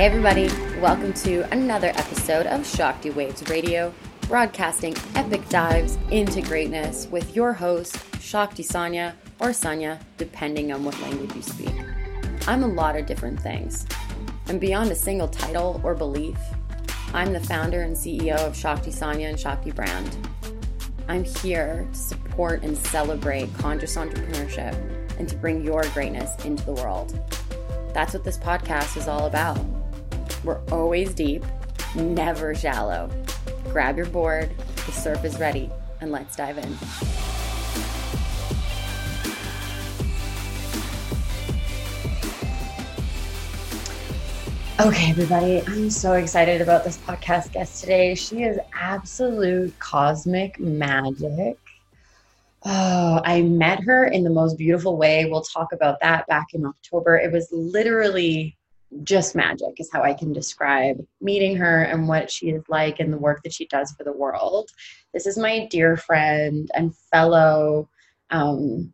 [0.00, 0.46] Hey, everybody,
[0.80, 3.92] welcome to another episode of Shakti Waves Radio,
[4.28, 10.98] broadcasting epic dives into greatness with your host, Shakti Sanya, or Sanya, depending on what
[11.02, 11.74] language you speak.
[12.46, 13.86] I'm a lot of different things.
[14.48, 16.38] And beyond a single title or belief,
[17.12, 20.16] I'm the founder and CEO of Shakti Sanya and Shakti Brand.
[21.08, 24.72] I'm here to support and celebrate conscious entrepreneurship
[25.18, 27.20] and to bring your greatness into the world.
[27.92, 29.58] That's what this podcast is all about.
[30.44, 31.44] We're always deep,
[31.94, 33.10] never shallow.
[33.70, 34.50] Grab your board,
[34.86, 36.76] the surf is ready, and let's dive in.
[44.80, 48.14] Okay, everybody, I'm so excited about this podcast guest today.
[48.14, 51.58] She is absolute cosmic magic.
[52.64, 55.26] Oh, I met her in the most beautiful way.
[55.26, 57.18] We'll talk about that back in October.
[57.18, 58.56] It was literally
[59.02, 63.12] just magic, is how I can describe meeting her and what she is like and
[63.12, 64.70] the work that she does for the world.
[65.14, 67.88] This is my dear friend and fellow
[68.30, 68.92] um,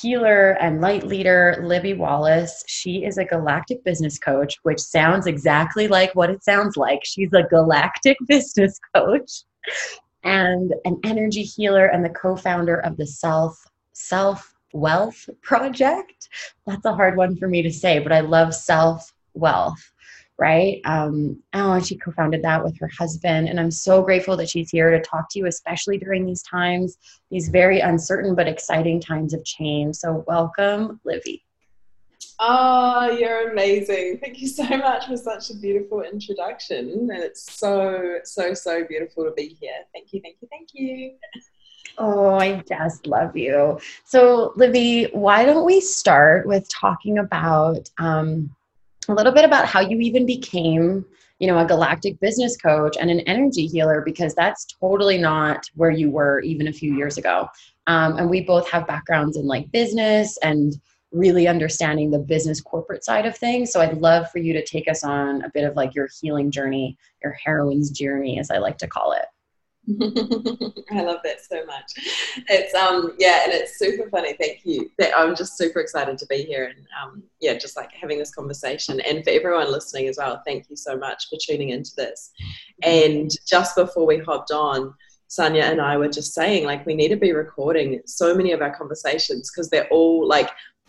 [0.00, 2.64] healer and light leader, Libby Wallace.
[2.66, 7.00] She is a galactic business coach, which sounds exactly like what it sounds like.
[7.04, 9.42] She's a galactic business coach
[10.22, 16.28] and an energy healer and the co-founder of the Self Self Wealth Project.
[16.66, 19.92] That's a hard one for me to say, but I love self wealth
[20.38, 20.80] right?
[20.84, 23.48] Um, oh, and she co founded that with her husband.
[23.48, 26.98] And I'm so grateful that she's here to talk to you, especially during these times,
[27.30, 29.96] these very uncertain but exciting times of change.
[29.96, 31.44] So, welcome, Libby.
[32.40, 34.18] Oh, you're amazing.
[34.20, 37.08] Thank you so much for such a beautiful introduction.
[37.10, 39.72] And it's so, so, so beautiful to be here.
[39.92, 41.12] Thank you, thank you, thank you.
[41.96, 43.78] Oh, I just love you.
[44.04, 48.50] So, Libby, why don't we start with talking about um,
[49.08, 51.04] a little bit about how you even became
[51.38, 55.90] you know a galactic business coach and an energy healer because that's totally not where
[55.90, 57.48] you were even a few years ago.
[57.86, 60.74] Um, and we both have backgrounds in like business and
[61.12, 63.72] really understanding the business corporate side of things.
[63.72, 66.50] So i'd love for you to take us on a bit of like your healing
[66.50, 69.26] journey your heroine's journey as i like to call it
[70.00, 71.92] I love that so much.
[72.48, 74.32] It's um yeah, and it's super funny.
[74.34, 74.90] Thank you.
[75.14, 79.00] I'm just super excited to be here and um yeah, just like having this conversation.
[79.00, 82.32] And for everyone listening as well, thank you so much for tuning into this.
[82.82, 84.94] And just before we hopped on,
[85.28, 88.62] Sanya and I were just saying like we need to be recording so many of
[88.62, 90.48] our conversations because they're all like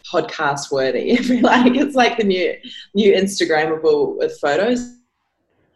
[0.10, 1.18] podcast worthy.
[1.42, 2.56] like it's like the new
[2.94, 4.96] new Instagrammable with photos.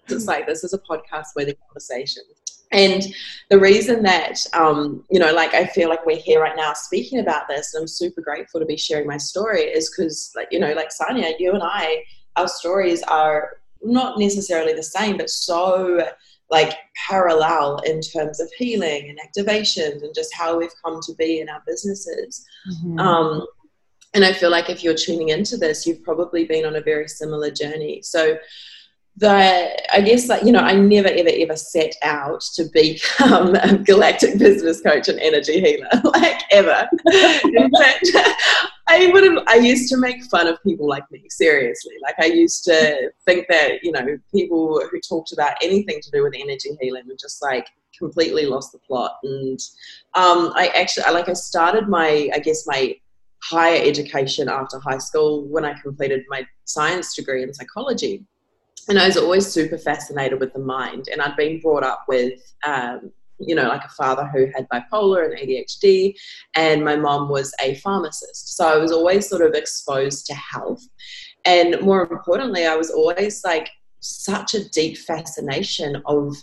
[0.08, 2.24] It's like this is a podcast worthy conversation
[2.72, 3.04] and
[3.50, 7.20] the reason that, um, you know, like I feel like we're here right now speaking
[7.20, 10.60] about this, and I'm super grateful to be sharing my story, is because, like, you
[10.60, 12.04] know, like Sanya, you and I,
[12.36, 16.06] our stories are not necessarily the same, but so
[16.52, 16.74] like
[17.08, 21.50] parallel in terms of healing and activations and just how we've come to be in
[21.50, 22.46] our businesses.
[22.72, 23.00] Mm-hmm.
[23.00, 23.46] Um,
[24.16, 27.08] and I feel like if you're tuning into this, you've probably been on a very
[27.08, 28.02] similar journey.
[28.02, 28.38] So,
[29.20, 33.78] the I guess like you know I never ever ever set out to become a
[33.78, 36.88] galactic business coach and energy healer like ever.
[37.44, 38.10] In fact,
[38.88, 39.48] I wouldn't.
[39.50, 41.24] I used to make fun of people like me.
[41.30, 46.12] Seriously, like I used to think that you know people who talked about anything to
[46.12, 49.18] do with energy healing were just like completely lost the plot.
[49.24, 49.60] And
[50.16, 52.96] um, I actually like I started my I guess my
[53.42, 58.26] higher education after high school when I completed my science degree in psychology
[58.90, 61.08] and I was always super fascinated with the mind.
[61.12, 65.26] And I'd been brought up with, um, you know, like a father who had bipolar
[65.26, 66.16] and ADHD,
[66.56, 68.58] and my mom was a pharmacist.
[68.58, 70.84] So I was always sort of exposed to health.
[71.46, 73.70] And more importantly, I was always like
[74.02, 76.36] such a deep fascination of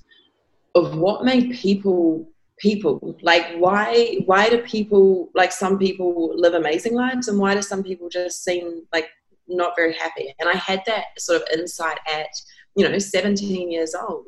[0.74, 2.28] of what made people
[2.58, 7.62] people like why why do people like some people live amazing lives and why do
[7.62, 9.08] some people just seem like
[9.48, 10.34] not very happy.
[10.38, 12.28] And I had that sort of insight at,
[12.74, 14.26] you know, 17 years old.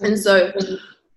[0.00, 0.52] And so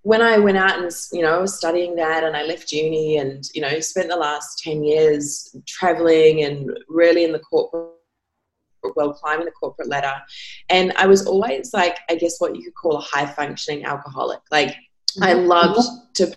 [0.03, 3.18] when I went out and, you know, I was studying that and I left uni
[3.18, 7.91] and, you know, spent the last 10 years traveling and really in the corporate
[8.95, 10.15] well climbing the corporate ladder
[10.69, 14.39] and i was always like i guess what you could call a high functioning alcoholic
[14.50, 14.75] like
[15.21, 15.47] i mm-hmm.
[15.47, 16.35] loved to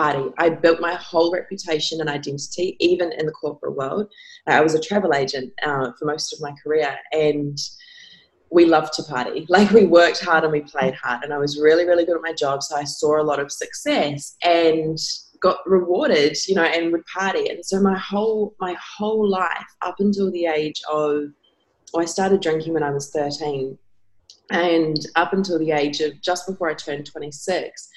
[0.00, 0.32] party.
[0.38, 4.06] I built my whole reputation and identity, even in the corporate world.
[4.46, 7.58] I was a travel agent uh, for most of my career, and
[8.50, 9.46] we loved to party.
[9.56, 12.22] Like we worked hard and we played hard, and I was really, really good at
[12.22, 12.62] my job.
[12.62, 14.98] So I saw a lot of success and
[15.40, 17.50] got rewarded, you know, and would party.
[17.50, 21.24] And so my whole my whole life, up until the age of
[21.92, 23.76] well, I started drinking when I was 13.
[24.52, 27.88] And up until the age of just before I turned 26,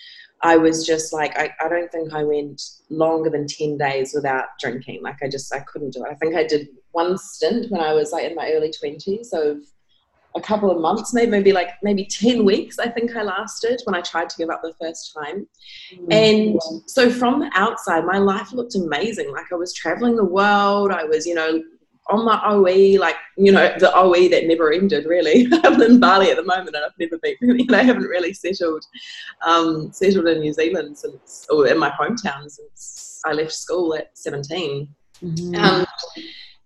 [0.44, 4.46] I was just like, I, I don't think I went longer than 10 days without
[4.60, 5.02] drinking.
[5.02, 6.12] Like, I just, I couldn't do it.
[6.12, 9.60] I think I did one stint when I was like in my early 20s of
[10.36, 13.96] a couple of months, maybe, maybe like maybe 10 weeks, I think I lasted when
[13.96, 15.48] I tried to give up the first time.
[15.94, 16.12] Mm-hmm.
[16.12, 19.32] And so from the outside, my life looked amazing.
[19.32, 21.64] Like I was traveling the world, I was, you know,
[22.10, 25.48] on my OE, like, you know, the OE that never ended really.
[25.64, 28.34] I'm in Bali at the moment and I've never been, you know, I haven't really
[28.34, 28.86] settled,
[29.46, 34.18] um, settled in New Zealand since, or in my hometown since I left school at
[34.18, 34.88] 17.
[35.24, 35.56] Mm-hmm.
[35.56, 35.86] Um,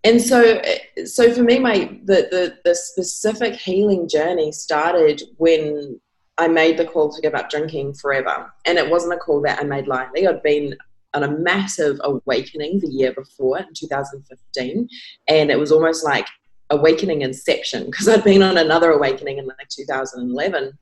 [0.03, 0.61] and so,
[1.05, 5.99] so for me, my, the, the, the specific healing journey started when
[6.37, 8.51] I made the call to give up drinking forever.
[8.65, 10.27] And it wasn't a call that I made lightly.
[10.27, 10.75] I'd been
[11.17, 14.87] on a massive awakening the year before in 2015
[15.27, 16.27] and it was almost like
[16.69, 20.77] awakening inception because I'd been on another awakening in like 2011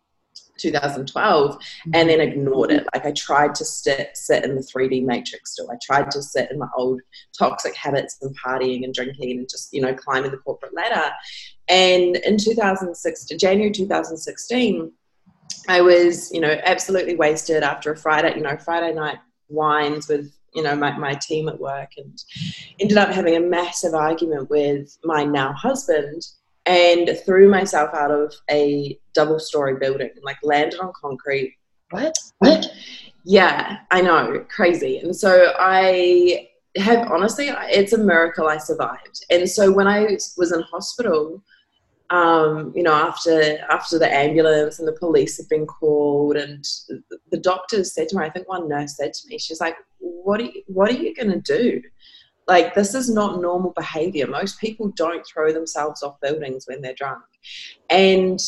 [0.58, 1.58] 2012
[1.94, 2.88] and then ignored it.
[2.94, 5.70] Like I tried to sit sit in the 3D matrix still.
[5.70, 7.02] I tried to sit in my old
[7.38, 11.12] toxic habits and partying and drinking and just you know climbing the corporate ladder.
[11.68, 14.92] And in 2006 January 2016
[15.68, 19.18] I was you know absolutely wasted after a Friday you know Friday night
[19.50, 22.24] wines with you know my, my team at work and
[22.80, 26.26] ended up having a massive argument with my now husband
[26.66, 31.56] and threw myself out of a double story building like landed on concrete.
[31.92, 32.16] What?
[32.40, 32.66] What?
[33.24, 35.00] Yeah i know crazy.
[35.00, 39.26] And so i have honestly it's a miracle i survived.
[39.30, 41.44] And so when i was in hospital
[42.10, 46.64] um, you know, after after the ambulance and the police had been called, and
[47.32, 50.40] the doctors said to me, I think one nurse said to me, she's like, "What
[50.40, 51.82] are you, what are you going to do?
[52.48, 54.28] Like, this is not normal behavior.
[54.28, 57.24] Most people don't throw themselves off buildings when they're drunk."
[57.90, 58.40] And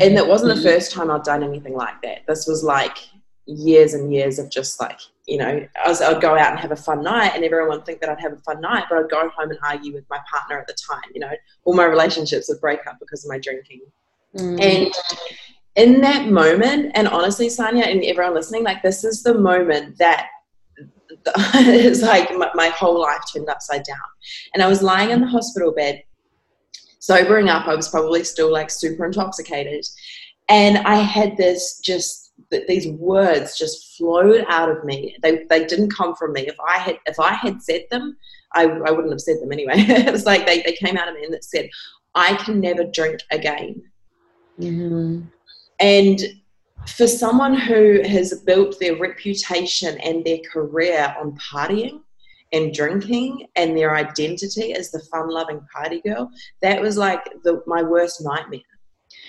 [0.00, 0.76] and that wasn't the mm-hmm.
[0.76, 2.26] first time I'd done anything like that.
[2.26, 2.98] This was like
[3.46, 6.72] years and years of just like you know I was, I'd go out and have
[6.72, 9.10] a fun night and everyone would think that I'd have a fun night but I'd
[9.10, 11.32] go home and argue with my partner at the time you know.
[11.64, 13.80] All my relationships would break up because of my drinking.
[14.36, 14.60] Mm.
[14.60, 14.92] and
[15.76, 20.26] in that moment and honestly Sanya and everyone listening like this is the moment that
[21.36, 23.96] it's like my, my whole life turned upside down.
[24.52, 26.02] And I was lying in the hospital bed
[26.98, 27.66] sobering up.
[27.66, 29.84] I was probably still like super intoxicated.
[30.48, 32.23] And I had this just
[32.54, 35.16] that these words just flowed out of me.
[35.22, 36.46] They, they didn't come from me.
[36.46, 38.16] If I had if I had said them,
[38.52, 39.74] I, I wouldn't have said them anyway.
[39.76, 41.68] it was like they, they came out of me and it said,
[42.14, 43.82] I can never drink again.
[44.60, 45.22] Mm-hmm.
[45.80, 46.20] And
[46.86, 52.00] for someone who has built their reputation and their career on partying
[52.52, 56.30] and drinking and their identity as the fun loving party girl,
[56.62, 58.60] that was like the, my worst nightmare.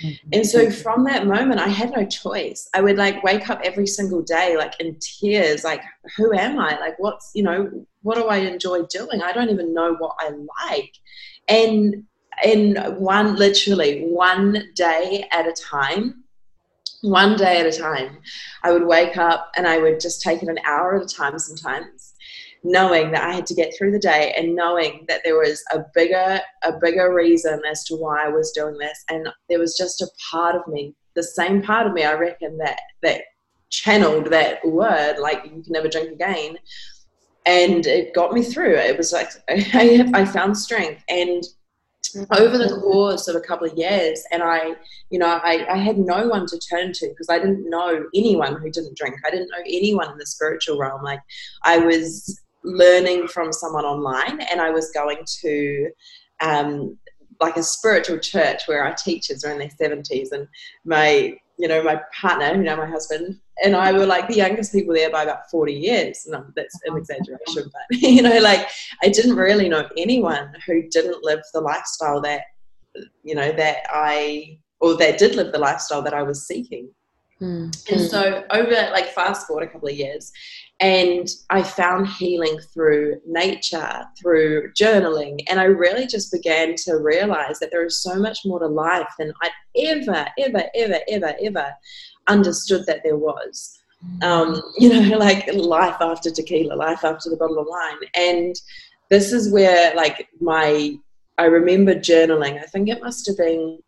[0.02, 0.30] Mm-hmm.
[0.34, 2.70] And so from that moment, I had no choice.
[2.74, 5.82] I would like wake up every single day, like in tears, like,
[6.18, 6.78] who am I?
[6.80, 9.22] Like, what's, you know, what do I enjoy doing?
[9.22, 10.32] I don't even know what I
[10.70, 10.94] like.
[11.48, 12.04] And,
[12.44, 16.25] in one, literally one day at a time,
[17.02, 18.18] one day at a time,
[18.64, 21.38] I would wake up and I would just take it an hour at a time
[21.40, 22.14] sometimes
[22.66, 25.84] knowing that I had to get through the day and knowing that there was a
[25.94, 29.04] bigger a bigger reason as to why I was doing this.
[29.10, 32.58] And there was just a part of me the same part of me I reckon
[32.58, 33.22] that that
[33.70, 36.58] channeled that word like you can never drink again.
[37.46, 38.76] And it got me through.
[38.76, 41.04] It was like I, I found strength.
[41.08, 41.44] And
[42.38, 44.74] over the course of a couple of years and i
[45.10, 48.56] you know I, I had no one to turn to because i didn't know anyone
[48.56, 49.16] who didn't drink.
[49.26, 51.04] I didn't know anyone in the spiritual realm.
[51.04, 51.22] Like
[51.64, 55.90] i was learning from someone online, and I was going to
[56.42, 56.98] um,
[57.40, 60.48] like a spiritual church where our teachers are in their 70s, and
[60.84, 64.74] my you know my partner, you know my husband, and I were like the youngest
[64.74, 66.26] people there by about 40 years.
[66.28, 68.68] No, that's an exaggeration, but you know, like
[69.02, 72.42] I didn't really know anyone who didn't live the lifestyle that
[73.24, 76.90] you know that I or that did live the lifestyle that I was seeking.
[77.42, 77.92] Mm.
[77.92, 80.32] And so over like fast forward a couple of years,
[80.82, 87.60] and I found healing through nature, through journaling, and I really just began to realize
[87.60, 91.74] that there is so much more to life than I'd ever, ever, ever, ever, ever
[92.28, 93.80] understood that there was.
[94.22, 98.56] Um, you know, like life after tequila, life after the bottle of wine, and
[99.10, 100.98] this is where like my
[101.38, 102.62] I remember journaling.
[102.62, 103.80] I think it must have been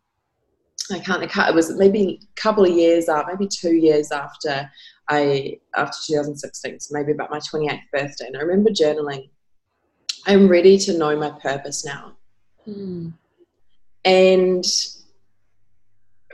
[0.90, 4.70] I can't, it was maybe a couple of years after, maybe two years after
[5.08, 8.26] I, after 2016, so maybe about my 28th birthday.
[8.26, 9.30] And I remember journaling,
[10.26, 12.14] I'm ready to know my purpose now.
[12.66, 13.14] Mm.
[14.04, 14.66] and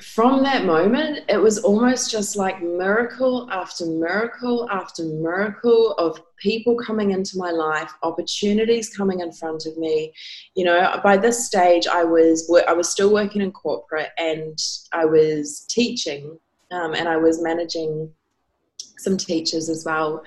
[0.02, 6.76] from that moment, it was almost just like miracle after miracle after miracle of people
[6.76, 10.12] coming into my life, opportunities coming in front of me.
[10.56, 14.58] You know, by this stage, I was I was still working in corporate and
[14.92, 16.38] I was teaching,
[16.72, 18.10] um, and I was managing
[19.04, 20.24] some teachers as well,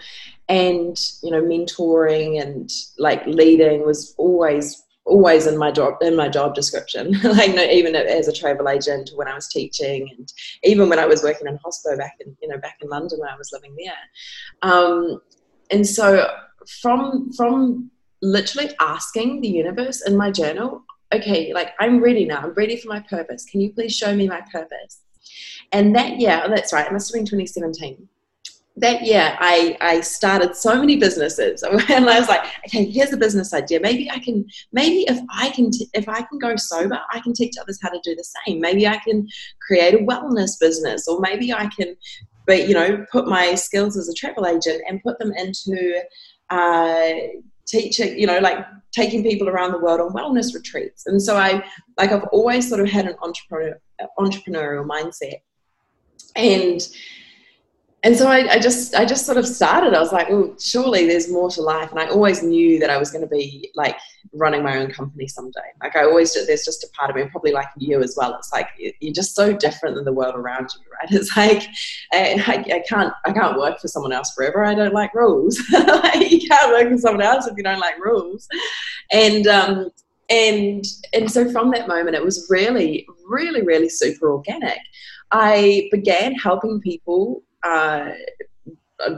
[0.48, 6.30] and you know, mentoring and like leading was always always in my job in my
[6.30, 7.16] job description.
[7.24, 10.32] Like no, even as a travel agent when i was teaching and
[10.64, 13.30] even when i was working in hospital back in you know back in london when
[13.30, 14.04] i was living there.
[14.62, 15.22] Um,
[15.72, 16.30] and so
[16.82, 17.90] from from
[18.22, 22.40] literally asking the universe in my journal okay like i'm ready now.
[22.40, 23.46] I'm ready for my purpose.
[23.46, 25.02] Can you please show me my purpose?
[25.72, 28.08] And that yeah that's right it must have been 2017
[28.78, 33.18] that year I, I started so many businesses and I was like, okay, here's a
[33.18, 33.80] business idea.
[33.80, 37.34] Maybe I can, maybe if I can, t- if I can go sober, I can
[37.34, 38.62] teach others how to do the same.
[38.62, 39.28] Maybe I can
[39.66, 41.96] create a wellness business or maybe I can,
[42.46, 46.02] but you know, put my skills as a travel agent and put them into
[46.52, 47.10] uh,
[47.68, 51.08] teaching, you know, like taking people around the world on wellness retreats.
[51.08, 51.64] And so I,
[51.98, 53.80] like, I've always sort of had an entrepreneur,
[54.20, 55.42] entrepreneurial mindset.
[56.36, 56.88] And
[58.08, 59.94] and so I, I, just I just sort of started.
[59.94, 62.96] I was like, well, surely there's more to life, and I always knew that I
[62.98, 63.98] was going to be like
[64.32, 65.60] running my own company someday.
[65.84, 68.34] Like I always there's just a part of me, probably like you as well.
[68.36, 71.12] It's like you're just so different than the world around you, right?
[71.20, 71.64] It's like
[72.14, 74.64] I, I can't I can't work for someone else forever.
[74.64, 75.62] I don't like rules.
[75.74, 78.48] like, you can't work for someone else if you don't like rules,
[79.12, 79.90] and um,
[80.30, 84.80] and and so from that moment, it was really really really super organic.
[85.34, 88.12] I began helping people uh,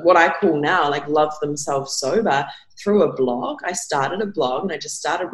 [0.04, 2.46] what I call now like love themselves sober
[2.82, 3.60] through a blog.
[3.64, 5.30] I started a blog and I just started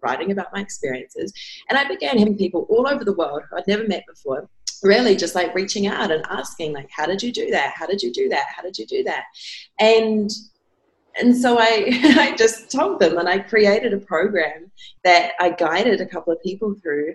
[0.00, 1.32] writing about my experiences.
[1.68, 4.48] And I began having people all over the world who I'd never met before
[4.82, 8.00] really just like reaching out and asking like how did you do that how did
[8.00, 9.24] you do that how did you do that
[9.80, 10.30] and
[11.20, 14.70] and so I, I just told them and I created a program
[15.04, 17.14] that I guided a couple of people through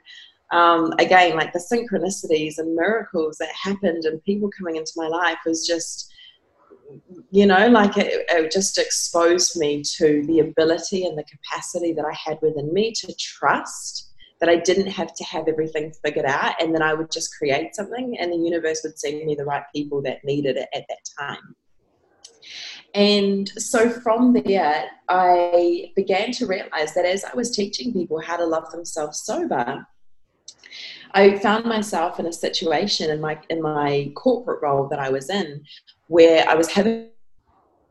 [0.52, 5.38] um, again, like the synchronicities and miracles that happened and people coming into my life
[5.46, 6.14] was just,
[7.32, 12.06] you know, like it, it just exposed me to the ability and the capacity that
[12.06, 16.62] I had within me to trust that I didn't have to have everything figured out
[16.62, 19.64] and then I would just create something and the universe would send me the right
[19.74, 21.56] people that needed it at that time.
[22.94, 28.38] And so from there, I began to realize that as I was teaching people how
[28.38, 29.88] to love themselves sober,
[31.14, 35.30] I found myself in a situation in my in my corporate role that I was
[35.30, 35.64] in
[36.08, 37.10] where I was having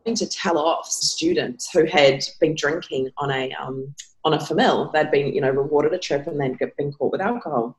[0.06, 4.92] to tell off students who had been drinking on a um, on a famil.
[4.92, 7.78] They'd been you know rewarded a trip and they'd been caught with alcohol.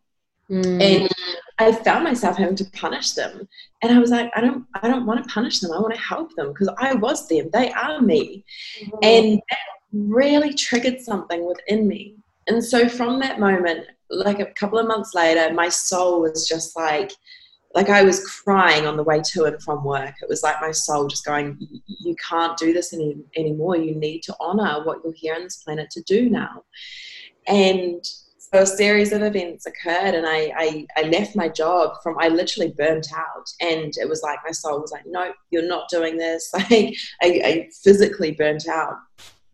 [0.49, 0.81] Mm.
[0.81, 1.09] And
[1.57, 3.47] I found myself having to punish them,
[3.81, 5.71] and I was like, I don't, I don't want to punish them.
[5.71, 7.49] I want to help them because I was them.
[7.53, 8.43] They are me,
[8.81, 8.99] mm.
[9.01, 9.59] and that
[9.93, 12.17] really triggered something within me.
[12.47, 16.75] And so from that moment, like a couple of months later, my soul was just
[16.75, 17.11] like,
[17.73, 20.13] like I was crying on the way to and from work.
[20.21, 21.57] It was like my soul just going,
[21.87, 23.77] you can't do this any, anymore.
[23.77, 26.63] You need to honor what you're here on this planet to do now.
[27.47, 28.05] And
[28.37, 32.27] so a series of events occurred and I, I, I left my job from, I
[32.27, 33.49] literally burnt out.
[33.59, 36.53] And it was like, my soul was like, no, you're not doing this.
[36.69, 38.97] Like I, I physically burnt out.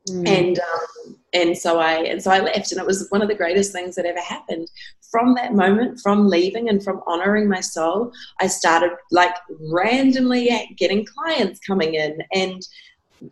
[0.09, 0.27] Mm.
[0.27, 3.35] And um, and so I and so I left, and it was one of the
[3.35, 4.69] greatest things that ever happened.
[5.11, 9.33] From that moment, from leaving and from honoring my soul, I started like
[9.71, 12.61] randomly getting clients coming in, and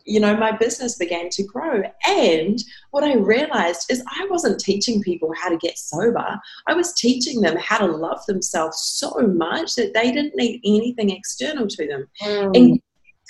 [0.04, 1.82] you know my business began to grow.
[2.06, 2.58] And
[2.90, 6.38] what I realized is I wasn't teaching people how to get sober.
[6.66, 11.10] I was teaching them how to love themselves so much that they didn't need anything
[11.10, 12.08] external to them.
[12.22, 12.56] Mm.
[12.56, 12.80] And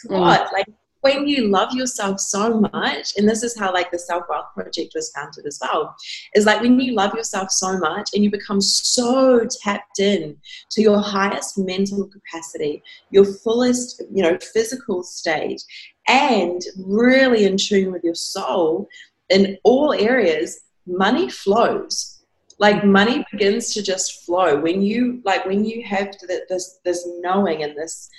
[0.06, 0.48] what?
[0.48, 0.52] Mm.
[0.52, 0.66] Like
[1.00, 4.92] when you love yourself so much, and this is how like the Self Wealth Project
[4.94, 5.94] was founded as well,
[6.34, 10.36] is like when you love yourself so much and you become so tapped in
[10.70, 15.62] to your highest mental capacity, your fullest, you know, physical state,
[16.08, 18.88] and really in tune with your soul
[19.28, 22.14] in all areas, money flows.
[22.60, 24.58] Like money begins to just flow.
[24.58, 26.12] When you like when you have
[26.48, 28.10] this this knowing and this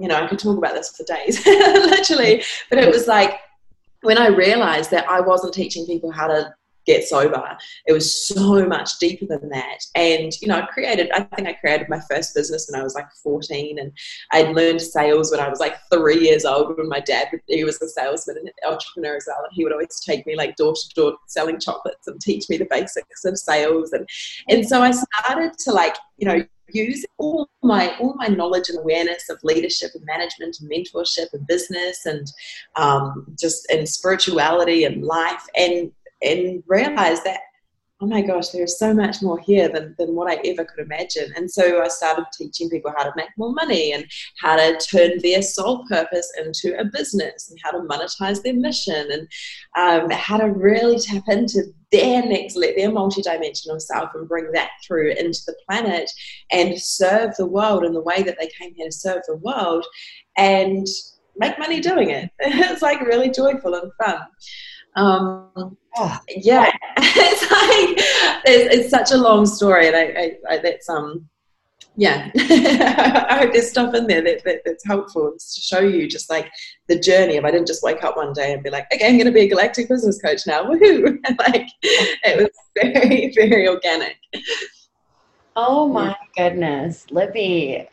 [0.00, 2.42] you know, I could talk about this for days, literally.
[2.68, 3.40] But it was like
[4.02, 6.54] when I realized that I wasn't teaching people how to
[6.90, 7.56] get sober.
[7.86, 9.78] It was so much deeper than that.
[9.94, 12.94] And, you know, I created, I think I created my first business when I was
[12.94, 13.92] like 14 and
[14.32, 17.80] I'd learned sales when I was like three years old when my dad, he was
[17.80, 19.44] a salesman and entrepreneur as well.
[19.44, 22.56] And he would always take me like door to door selling chocolates and teach me
[22.56, 23.92] the basics of sales.
[23.92, 24.08] And,
[24.48, 26.44] and so I started to like, you know,
[26.74, 31.46] use all my all my knowledge and awareness of leadership and management and mentorship and
[31.46, 32.26] business and
[32.76, 35.90] um, just and spirituality and life and
[36.22, 37.40] and realize that
[38.02, 41.32] oh my gosh there's so much more here than, than what i ever could imagine.
[41.36, 44.06] And so i started teaching people how to make more money and
[44.40, 49.08] how to turn their sole purpose into a business and how to monetize their mission
[49.10, 49.28] and
[49.76, 51.62] um, how to really tap into
[51.92, 56.10] their next let their multidimensional self and bring that through into the planet
[56.52, 59.84] and serve the world in the way that they came here to serve the world
[60.36, 60.86] and
[61.36, 62.30] make money doing it.
[62.40, 64.20] It's like really joyful and fun
[64.96, 66.18] um, oh.
[66.28, 71.28] yeah, it's like it's, it's, such a long story, and I, I, I that's um,
[71.96, 72.30] yeah.
[72.36, 76.50] I hope there's stuff in there that, that, that's helpful to show you just like
[76.88, 77.36] the journey.
[77.36, 79.32] If I didn't just wake up one day and be like, okay, I'm going to
[79.32, 81.18] be a galactic business coach now, woohoo!
[81.38, 84.16] like it was very, very organic.
[85.56, 87.88] Oh my goodness, Libby.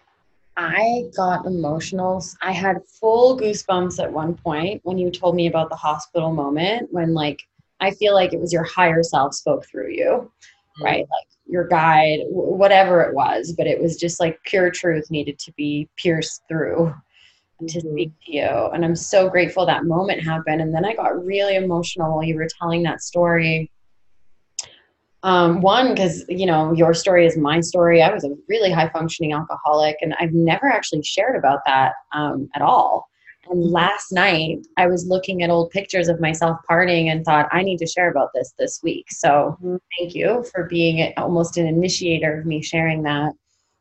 [0.58, 2.24] I got emotional.
[2.42, 6.90] I had full goosebumps at one point when you told me about the hospital moment
[6.92, 7.40] when, like,
[7.80, 10.84] I feel like it was your higher self spoke through you, mm-hmm.
[10.84, 11.02] right?
[11.02, 15.54] Like your guide, whatever it was, but it was just like pure truth needed to
[15.54, 16.94] be pierced through
[17.60, 17.92] to mm-hmm.
[17.92, 18.70] speak to you.
[18.74, 20.62] And I'm so grateful that moment happened.
[20.62, 23.72] And then I got really emotional while you were telling that story
[25.28, 28.02] um, one, because you know your story is my story.
[28.02, 32.50] I was a really high functioning alcoholic, and I've never actually shared about that um,
[32.56, 33.10] at all.
[33.50, 37.62] And last night, I was looking at old pictures of myself partying and thought I
[37.62, 39.06] need to share about this this week.
[39.10, 39.76] So mm-hmm.
[40.00, 43.34] thank you for being almost an initiator of me sharing that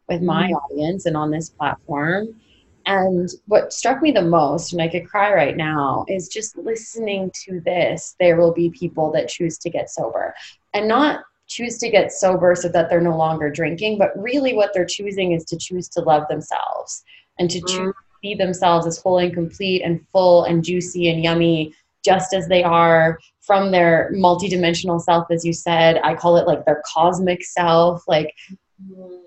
[0.08, 0.54] with my mm-hmm.
[0.54, 2.40] audience and on this platform.
[2.86, 7.30] And what struck me the most, and I could cry right now, is just listening
[7.44, 8.16] to this.
[8.18, 10.34] There will be people that choose to get sober
[10.74, 14.72] and not choose to get sober so that they're no longer drinking, but really what
[14.72, 17.04] they're choosing is to choose to love themselves
[17.38, 17.92] and to choose mm.
[17.92, 22.46] to be themselves as whole and complete and full and juicy and yummy just as
[22.46, 26.00] they are from their multidimensional self as you said.
[26.02, 28.02] I call it like their cosmic self.
[28.06, 28.34] Like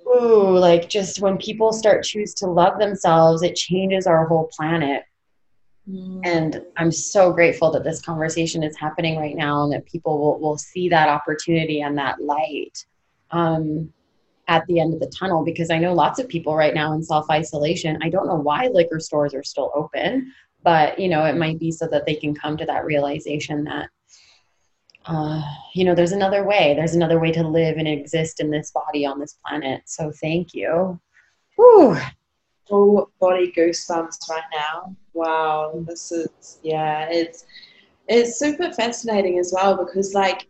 [0.07, 5.03] ooh like just when people start choose to love themselves it changes our whole planet
[6.23, 10.39] and I'm so grateful that this conversation is happening right now and that people will,
[10.39, 12.85] will see that opportunity and that light
[13.31, 13.91] um,
[14.47, 17.03] at the end of the tunnel because I know lots of people right now in
[17.03, 17.99] self isolation.
[18.01, 21.71] I don't know why liquor stores are still open, but you know, it might be
[21.71, 23.89] so that they can come to that realization that.
[25.05, 25.41] Uh,
[25.73, 26.75] you know, there's another way.
[26.75, 29.81] There's another way to live and exist in this body on this planet.
[29.85, 30.99] So thank you.
[31.55, 31.97] Whew
[32.69, 34.95] full body goosebumps right now.
[35.13, 37.45] Wow, this is yeah, it's
[38.07, 40.47] it's super fascinating as well because like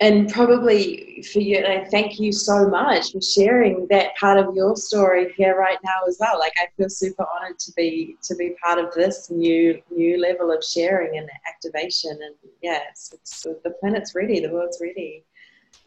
[0.00, 4.54] and probably for you and I thank you so much for sharing that part of
[4.54, 6.38] your story here right now as well.
[6.38, 10.52] Like I feel super honored to be to be part of this new new level
[10.52, 15.24] of sharing and activation and yeah, it's, it's the planet's ready, the world's ready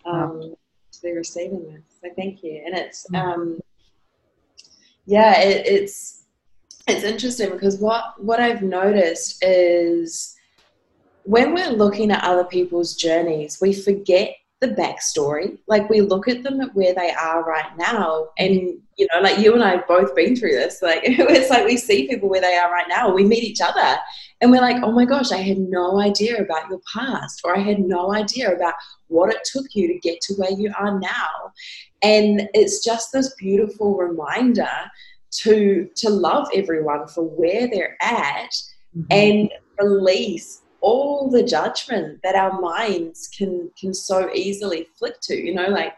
[0.06, 0.56] um,
[0.92, 1.84] to be receiving this.
[2.02, 2.64] So thank you.
[2.66, 3.20] And it's mm.
[3.20, 3.60] um
[5.10, 6.24] yeah, it, it's
[6.88, 10.36] it's interesting because what what I've noticed is
[11.24, 15.58] when we're looking at other people's journeys, we forget the backstory.
[15.68, 19.40] Like we look at them at where they are right now, and you know, like
[19.40, 20.80] you and I have both been through this.
[20.84, 23.98] Like it's like we see people where they are right now, we meet each other,
[24.42, 27.62] and we're like, oh my gosh, I had no idea about your past, or I
[27.62, 28.76] had no idea about
[29.08, 31.52] what it took you to get to where you are now.
[32.02, 34.70] And it's just this beautiful reminder
[35.32, 38.52] to to love everyone for where they're at
[38.98, 39.04] mm-hmm.
[39.12, 45.54] and release all the judgment that our minds can can so easily flick to you
[45.54, 45.94] know like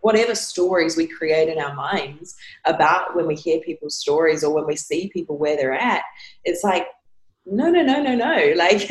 [0.00, 4.66] whatever stories we create in our minds about when we hear people's stories or when
[4.66, 6.02] we see people where they're at
[6.44, 6.86] it's like
[7.44, 8.88] no no no no no like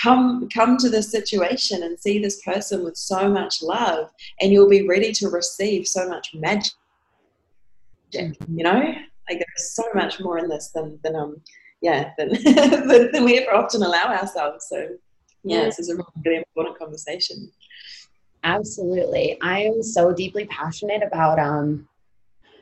[0.00, 4.68] come come to this situation and see this person with so much love and you'll
[4.68, 6.72] be ready to receive so much magic
[8.12, 8.94] you know?
[9.28, 11.40] Like there's so much more in this than than um
[11.80, 14.66] yeah than than, than we ever often allow ourselves.
[14.68, 14.88] So
[15.44, 17.50] yeah this is a really important conversation.
[18.44, 19.38] Absolutely.
[19.40, 21.88] I am so deeply passionate about um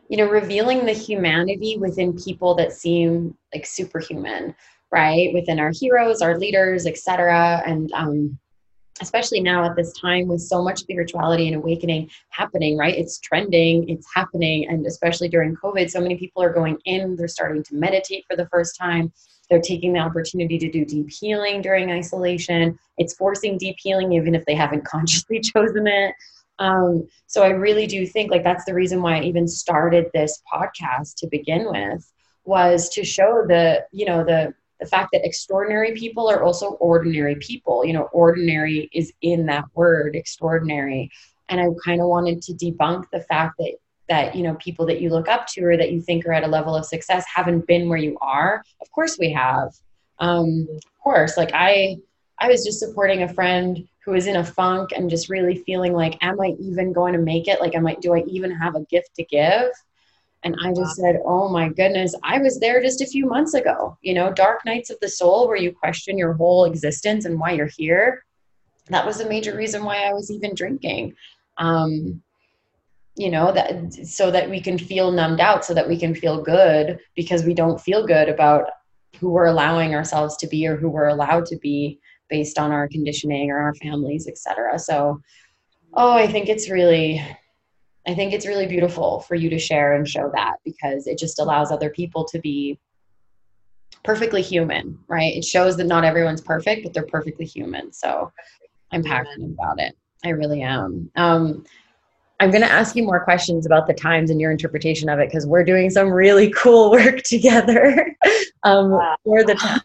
[0.08, 4.54] you know revealing the humanity within people that seem like superhuman
[4.92, 8.38] right within our heroes our leaders etc and um
[9.00, 12.96] especially now at this time with so much spirituality and awakening happening, right?
[12.96, 14.68] It's trending, it's happening.
[14.68, 18.36] And especially during COVID, so many people are going in, they're starting to meditate for
[18.36, 19.12] the first time.
[19.48, 22.78] They're taking the opportunity to do deep healing during isolation.
[22.98, 26.14] It's forcing deep healing, even if they haven't consciously chosen it.
[26.58, 30.42] Um, so I really do think like that's the reason why I even started this
[30.52, 32.06] podcast to begin with
[32.44, 37.36] was to show the you know the the fact that extraordinary people are also ordinary
[37.36, 37.84] people.
[37.84, 41.10] You know ordinary is in that word extraordinary.
[41.48, 43.72] And i kind of wanted to debunk the fact that
[44.08, 46.44] that you know people that you look up to or that you think are at
[46.44, 48.62] a level of success haven't been where you are.
[48.80, 49.70] Of course we have.
[50.18, 51.96] Um, of course like i
[52.38, 55.94] i was just supporting a friend who was in a funk and just really feeling
[55.94, 57.60] like am i even going to make it?
[57.60, 59.70] Like am i do i even have a gift to give
[60.42, 63.98] and I just said, Oh my goodness, I was there just a few months ago.
[64.00, 67.52] You know, dark nights of the soul where you question your whole existence and why
[67.52, 68.24] you're here.
[68.88, 71.14] That was a major reason why I was even drinking.
[71.58, 72.22] Um,
[73.16, 76.42] you know, that so that we can feel numbed out, so that we can feel
[76.42, 78.70] good because we don't feel good about
[79.18, 82.00] who we're allowing ourselves to be or who we're allowed to be
[82.30, 84.78] based on our conditioning or our families, etc.
[84.78, 85.20] So,
[85.92, 87.20] oh, I think it's really
[88.10, 91.38] I think it's really beautiful for you to share and show that because it just
[91.38, 92.76] allows other people to be
[94.02, 95.36] perfectly human, right?
[95.36, 97.92] It shows that not everyone's perfect, but they're perfectly human.
[97.92, 98.32] So
[98.90, 99.96] I'm passionate about it.
[100.24, 101.08] I really am.
[101.14, 101.64] Um,
[102.40, 105.28] I'm going to ask you more questions about the times and your interpretation of it
[105.28, 108.16] because we're doing some really cool work together
[108.64, 109.16] um, wow.
[109.22, 109.80] for the time.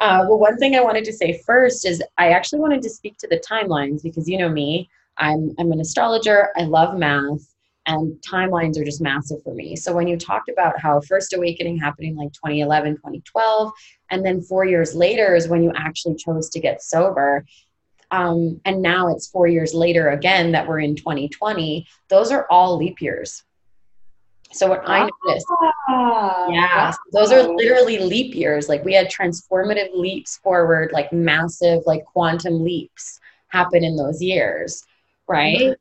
[0.00, 3.16] Uh, well, one thing I wanted to say first is I actually wanted to speak
[3.16, 6.48] to the timelines because you know me, I'm, I'm an astrologer.
[6.56, 7.50] I love math
[7.86, 9.74] and timelines are just massive for me.
[9.74, 13.72] So when you talked about how first awakening happening like 2011, 2012,
[14.10, 17.44] and then four years later is when you actually chose to get sober.
[18.10, 21.86] Um, and now it's four years later again that we're in 2020.
[22.08, 23.44] Those are all leap years.
[24.52, 25.46] So what I noticed,
[25.88, 28.68] ah, yeah, those are literally leap years.
[28.68, 34.84] Like we had transformative leaps forward, like massive, like quantum leaps happen in those years
[35.30, 35.76] right?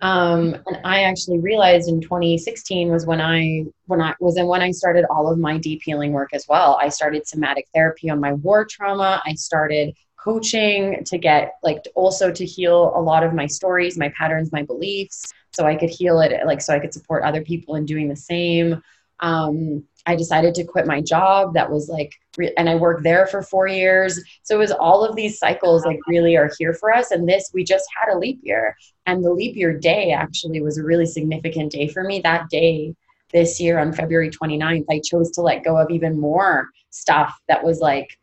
[0.00, 4.62] Um, and I actually realized in 2016 was when I when I was and when
[4.62, 6.78] I started all of my deep healing work as well.
[6.80, 9.20] I started somatic therapy on my war trauma.
[9.26, 14.12] I started coaching to get like also to heal a lot of my stories, my
[14.16, 17.74] patterns, my beliefs, so I could heal it like so I could support other people
[17.74, 18.80] in doing the same.
[19.20, 22.12] Um, I decided to quit my job that was like,
[22.56, 24.22] and I worked there for four years.
[24.42, 27.10] So it was all of these cycles like really are here for us.
[27.10, 28.76] And this, we just had a leap year.
[29.06, 32.20] And the leap year day actually was a really significant day for me.
[32.20, 32.94] That day
[33.32, 37.62] this year on February 29th, I chose to let go of even more stuff that
[37.62, 38.18] was like,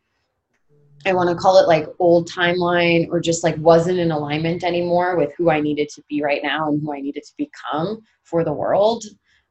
[1.04, 5.16] I want to call it like old timeline or just like wasn't in alignment anymore
[5.16, 8.42] with who I needed to be right now and who I needed to become for
[8.42, 9.04] the world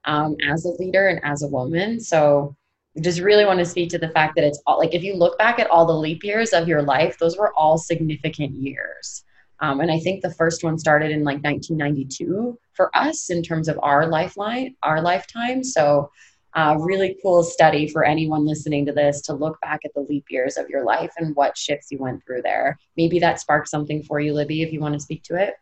[0.05, 1.99] um, as a leader and as a woman.
[1.99, 2.55] So
[3.01, 5.37] just really want to speak to the fact that it's all like if you look
[5.37, 9.23] back at all the leap years of your life, those were all significant years.
[9.59, 13.67] Um, and I think the first one started in like 1992 for us in terms
[13.67, 15.63] of our lifeline, our lifetime.
[15.63, 16.09] So,
[16.53, 20.23] uh, really cool study for anyone listening to this to look back at the leap
[20.29, 22.79] years of your life and what shifts you went through there.
[22.95, 25.55] Maybe that sparked something for you, Libby, if you want to speak to it.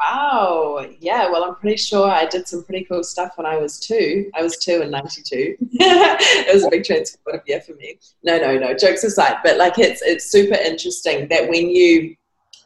[0.00, 0.86] Wow.
[1.00, 1.30] Yeah.
[1.30, 4.30] Well, I'm pretty sure I did some pretty cool stuff when I was two.
[4.34, 5.56] I was two in '92.
[5.72, 7.98] it was a big transformative year for me.
[8.22, 8.74] No, no, no.
[8.74, 12.14] Jokes aside, but like it's it's super interesting that when you,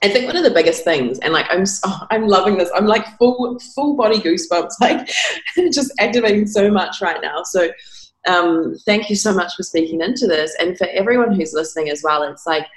[0.03, 2.71] I think one of the biggest things, and like I'm oh, I'm loving this.
[2.75, 5.09] I'm like full full body goosebumps, like
[5.73, 7.43] just activating so much right now.
[7.45, 7.71] So.
[8.29, 12.03] Um, thank you so much for speaking into this, and for everyone who's listening as
[12.05, 12.23] well.
[12.23, 12.69] It's like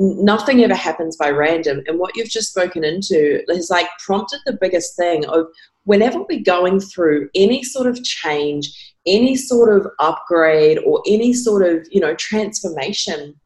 [0.00, 1.82] nothing ever happens by random.
[1.86, 5.46] And what you've just spoken into has like prompted the biggest thing of
[5.84, 11.62] whenever we're going through any sort of change, any sort of upgrade, or any sort
[11.62, 13.38] of, you know, transformation.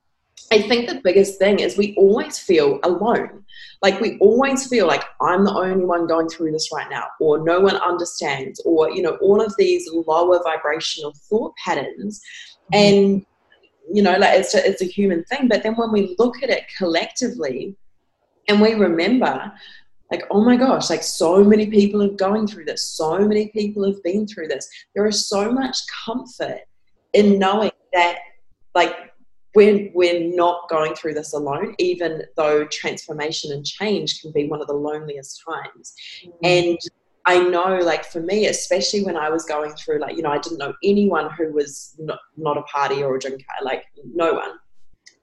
[0.53, 3.45] I think the biggest thing is we always feel alone.
[3.83, 7.43] Like we always feel like I'm the only one going through this right now, or
[7.43, 12.21] no one understands, or you know, all of these lower vibrational thought patterns.
[12.73, 12.75] Mm-hmm.
[12.75, 13.27] And
[13.93, 15.49] you know, like it's a, it's a human thing.
[15.49, 17.77] But then when we look at it collectively
[18.49, 19.53] and we remember,
[20.11, 23.85] like, oh my gosh, like so many people are going through this, so many people
[23.85, 24.69] have been through this.
[24.95, 26.61] There is so much comfort
[27.13, 28.19] in knowing that,
[28.75, 28.95] like,
[29.55, 34.61] we're, we're not going through this alone, even though transformation and change can be one
[34.61, 35.95] of the loneliest times.
[36.27, 36.39] Mm-hmm.
[36.43, 36.79] And
[37.27, 40.39] I know, like for me, especially when I was going through, like, you know, I
[40.39, 43.85] didn't know anyone who was not, not a party or a drinker, like
[44.15, 44.51] no one.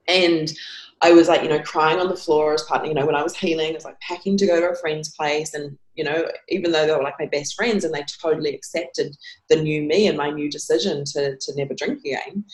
[0.07, 0.51] And
[1.03, 3.23] I was like, you know, crying on the floor as part, you know, when I
[3.23, 5.53] was healing, I was like packing to go to a friend's place.
[5.53, 9.15] And, you know, even though they were like my best friends and they totally accepted
[9.49, 12.45] the new me and my new decision to, to never drink again,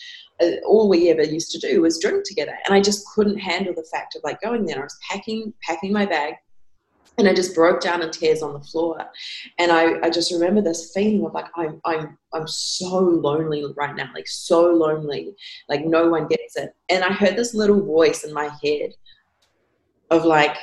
[0.42, 2.58] uh, all we ever used to do was drink together.
[2.66, 4.80] And I just couldn't handle the fact of like going there.
[4.80, 6.36] I was packing, packing my bag,
[7.18, 9.00] and I just broke down in tears on the floor.
[9.58, 13.96] And I, I just remember this feeling of like I'm I'm I'm so lonely right
[13.96, 15.36] now, like so lonely,
[15.68, 16.76] like no one gets it.
[16.90, 18.94] And I heard this little voice in my head
[20.12, 20.58] of like,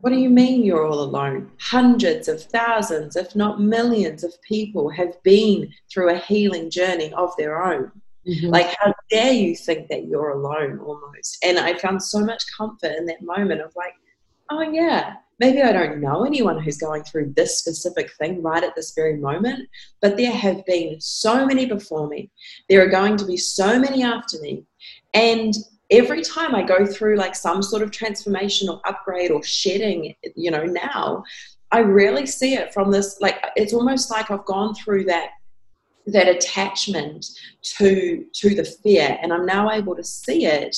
[0.00, 1.50] what do you mean you're all alone?
[1.60, 7.30] Hundreds of thousands, if not millions of people have been through a healing journey of
[7.38, 7.92] their own.
[8.26, 8.48] Mm-hmm.
[8.48, 11.38] Like, how dare you think that you're alone almost?
[11.44, 13.94] And I found so much comfort in that moment of like,
[14.50, 18.74] oh, yeah, maybe I don't know anyone who's going through this specific thing right at
[18.74, 19.68] this very moment,
[20.02, 22.30] but there have been so many before me.
[22.68, 24.64] There are going to be so many after me.
[25.14, 25.54] And
[25.90, 30.50] every time I go through like some sort of transformation or upgrade or shedding, you
[30.50, 31.24] know, now,
[31.72, 35.30] I really see it from this like it's almost like I've gone through that
[36.06, 37.26] that attachment
[37.62, 40.76] to to the fear and I'm now able to see it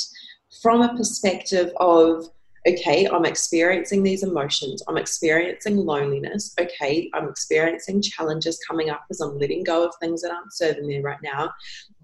[0.60, 2.28] from a perspective of
[2.66, 4.82] okay, I'm experiencing these emotions.
[4.86, 6.54] I'm experiencing loneliness.
[6.60, 10.86] Okay, I'm experiencing challenges coming up as I'm letting go of things that aren't serving
[10.86, 11.50] me right now.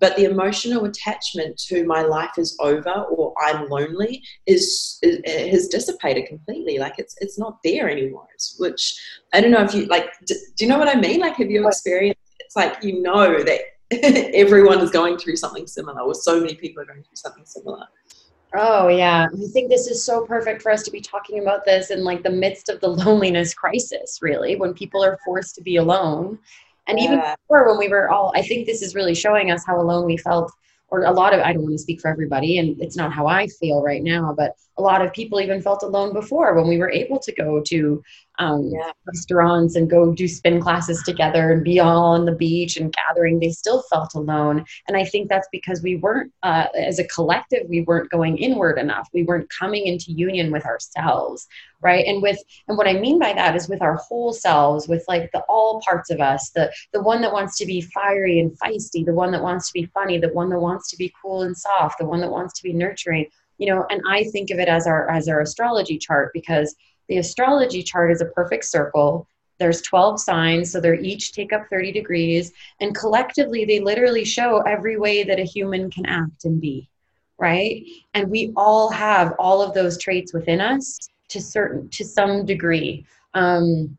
[0.00, 5.20] But the emotional attachment to my life is over or I'm lonely is, is
[5.52, 6.78] has dissipated completely.
[6.78, 8.26] Like it's it's not there anymore.
[8.34, 9.00] It's, which
[9.32, 10.10] I don't know if you like.
[10.26, 11.20] Do, do you know what I mean?
[11.20, 12.20] Like, have you experienced?
[12.40, 13.60] It's like you know that
[14.34, 17.86] everyone is going through something similar, or so many people are going through something similar.
[18.54, 21.90] Oh yeah, I think this is so perfect for us to be talking about this
[21.90, 25.76] in like the midst of the loneliness crisis, really, when people are forced to be
[25.76, 26.38] alone.
[26.86, 27.04] And yeah.
[27.04, 30.06] even before when we were all I think this is really showing us how alone
[30.06, 30.50] we felt
[30.90, 33.26] or a lot of I don't want to speak for everybody and it's not how
[33.26, 36.78] I feel right now, but a lot of people even felt alone before when we
[36.78, 38.02] were able to go to
[38.38, 38.92] um, yeah.
[39.06, 43.40] restaurants and go do spin classes together and be all on the beach and gathering,
[43.40, 44.64] they still felt alone.
[44.86, 48.78] And I think that's because we weren't, uh, as a collective, we weren't going inward
[48.78, 49.08] enough.
[49.12, 51.48] We weren't coming into union with ourselves,
[51.80, 52.06] right?
[52.06, 55.30] And with, and what I mean by that is with our whole selves, with like
[55.32, 59.04] the all parts of us, the the one that wants to be fiery and feisty,
[59.04, 61.56] the one that wants to be funny, the one that wants to be cool and
[61.56, 63.26] soft, the one that wants to be nurturing
[63.58, 66.76] you know and i think of it as our as our astrology chart because
[67.08, 69.26] the astrology chart is a perfect circle.
[69.58, 74.58] There's 12 signs so they each take up 30 degrees and collectively they literally show
[74.60, 76.88] every way that a human can act and be
[77.38, 77.84] right?
[78.14, 83.06] And we all have all of those traits within us to certain to some degree.
[83.34, 83.96] Um,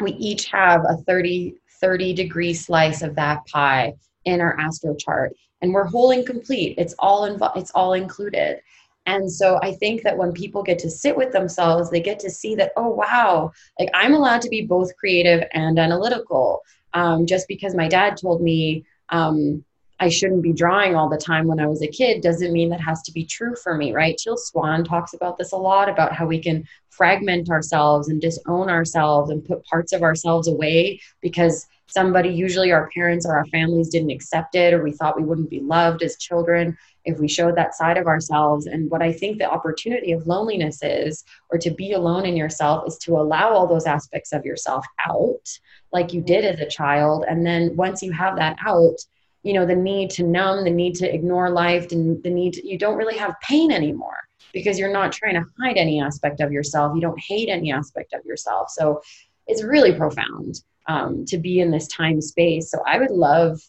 [0.00, 3.94] we each have a 30 30 degree slice of that pie
[4.26, 6.74] in our astro chart and we're whole and complete.
[6.78, 8.60] It's all involved it's all included
[9.06, 12.30] and so I think that when people get to sit with themselves, they get to
[12.30, 16.62] see that, oh, wow, like I'm allowed to be both creative and analytical.
[16.92, 19.64] Um, just because my dad told me um,
[20.00, 22.80] I shouldn't be drawing all the time when I was a kid doesn't mean that
[22.80, 24.16] has to be true for me, right?
[24.16, 28.70] Teal Swan talks about this a lot about how we can fragment ourselves and disown
[28.70, 33.90] ourselves and put parts of ourselves away because somebody, usually our parents or our families,
[33.90, 37.56] didn't accept it or we thought we wouldn't be loved as children if we showed
[37.56, 38.66] that side of ourselves.
[38.66, 42.86] And what I think the opportunity of loneliness is, or to be alone in yourself,
[42.86, 45.48] is to allow all those aspects of yourself out,
[45.92, 47.24] like you did as a child.
[47.28, 48.96] And then once you have that out,
[49.42, 52.68] you know, the need to numb, the need to ignore life, and the need to,
[52.68, 54.16] you don't really have pain anymore
[54.52, 56.92] because you're not trying to hide any aspect of yourself.
[56.94, 58.68] You don't hate any aspect of yourself.
[58.70, 59.00] So
[59.46, 62.70] it's really profound um, to be in this time space.
[62.70, 63.60] So I would love,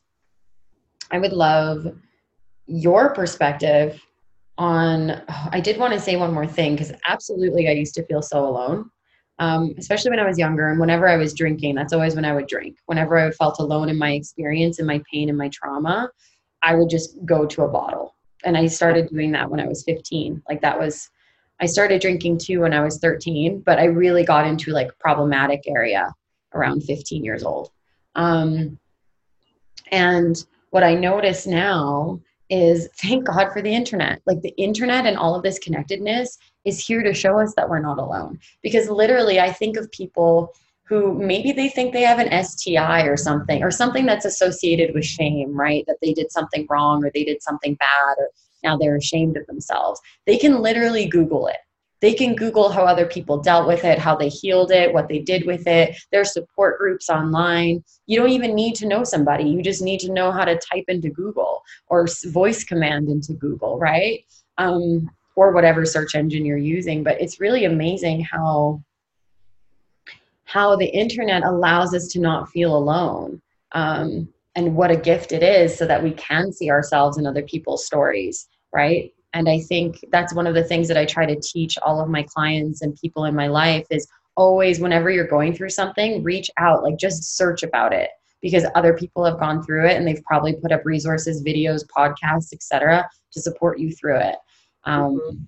[1.11, 1.87] I would love
[2.71, 4.01] your perspective
[4.57, 8.05] on oh, i did want to say one more thing because absolutely i used to
[8.05, 8.89] feel so alone
[9.39, 12.33] um, especially when i was younger and whenever i was drinking that's always when i
[12.33, 12.77] would drink.
[12.85, 16.09] Whenever i felt alone in my experience and my pain and my trauma
[16.63, 18.15] i would just go to a bottle.
[18.45, 21.09] And i started doing that when i was 15 like that was
[21.59, 25.63] i started drinking too when i was 13 but i really got into like problematic
[25.67, 26.13] area
[26.53, 27.71] around 15 years old.
[28.15, 28.77] Um,
[29.91, 32.19] and what i notice now
[32.51, 34.21] is thank God for the internet.
[34.27, 37.79] Like the internet and all of this connectedness is here to show us that we're
[37.79, 38.39] not alone.
[38.61, 43.15] Because literally, I think of people who maybe they think they have an STI or
[43.15, 45.85] something, or something that's associated with shame, right?
[45.87, 48.29] That they did something wrong or they did something bad, or
[48.61, 50.01] now they're ashamed of themselves.
[50.27, 51.57] They can literally Google it
[52.01, 55.19] they can Google how other people dealt with it, how they healed it, what they
[55.19, 55.95] did with it.
[56.11, 57.83] There's support groups online.
[58.07, 59.43] You don't even need to know somebody.
[59.43, 63.77] You just need to know how to type into Google or voice command into Google,
[63.77, 64.25] right?
[64.61, 67.03] um, or whatever search engine you're using.
[67.03, 68.81] But it's really amazing how
[70.45, 73.41] how the internet allows us to not feel alone.
[73.71, 77.41] Um, and what a gift it is so that we can see ourselves in other
[77.41, 79.13] people's stories, right?
[79.33, 82.09] And I think that's one of the things that I try to teach all of
[82.09, 86.49] my clients and people in my life is always whenever you're going through something, reach
[86.57, 88.09] out, like just search about it
[88.41, 92.53] because other people have gone through it and they've probably put up resources, videos, podcasts,
[92.53, 94.35] etc., to support you through it.
[94.83, 95.43] Um, mm-hmm.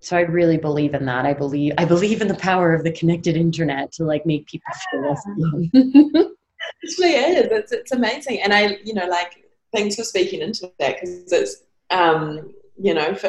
[0.00, 1.24] So I really believe in that.
[1.24, 4.70] I believe I believe in the power of the connected internet to like make people
[4.90, 5.70] feel less alone.
[5.72, 7.46] it really is.
[7.50, 9.42] It's, it's amazing, and I, you know, like
[9.74, 13.28] thanks for speaking into that because it's um, you know, for,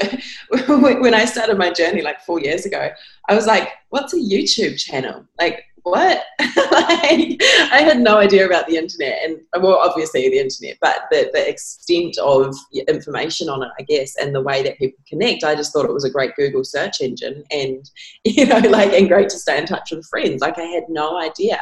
[0.77, 2.89] when I started my journey like four years ago,
[3.29, 5.25] I was like, what's a YouTube channel?
[5.39, 6.23] Like, what?
[6.39, 7.37] like,
[7.71, 11.47] I had no idea about the internet and, well, obviously the internet, but the, the
[11.47, 12.55] extent of
[12.87, 15.93] information on it, I guess, and the way that people connect, I just thought it
[15.93, 17.87] was a great Google search engine and,
[18.23, 20.41] you know, like, and great to stay in touch with friends.
[20.41, 21.59] Like, I had no idea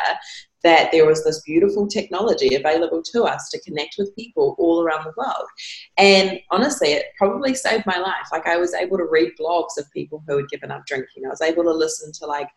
[0.63, 5.03] that there was this beautiful technology available to us to connect with people all around
[5.03, 5.47] the world.
[5.97, 8.27] And honestly, it probably saved my life.
[8.31, 11.25] Like I was able to read blogs of people who had given up drinking.
[11.25, 12.47] I was able to listen to like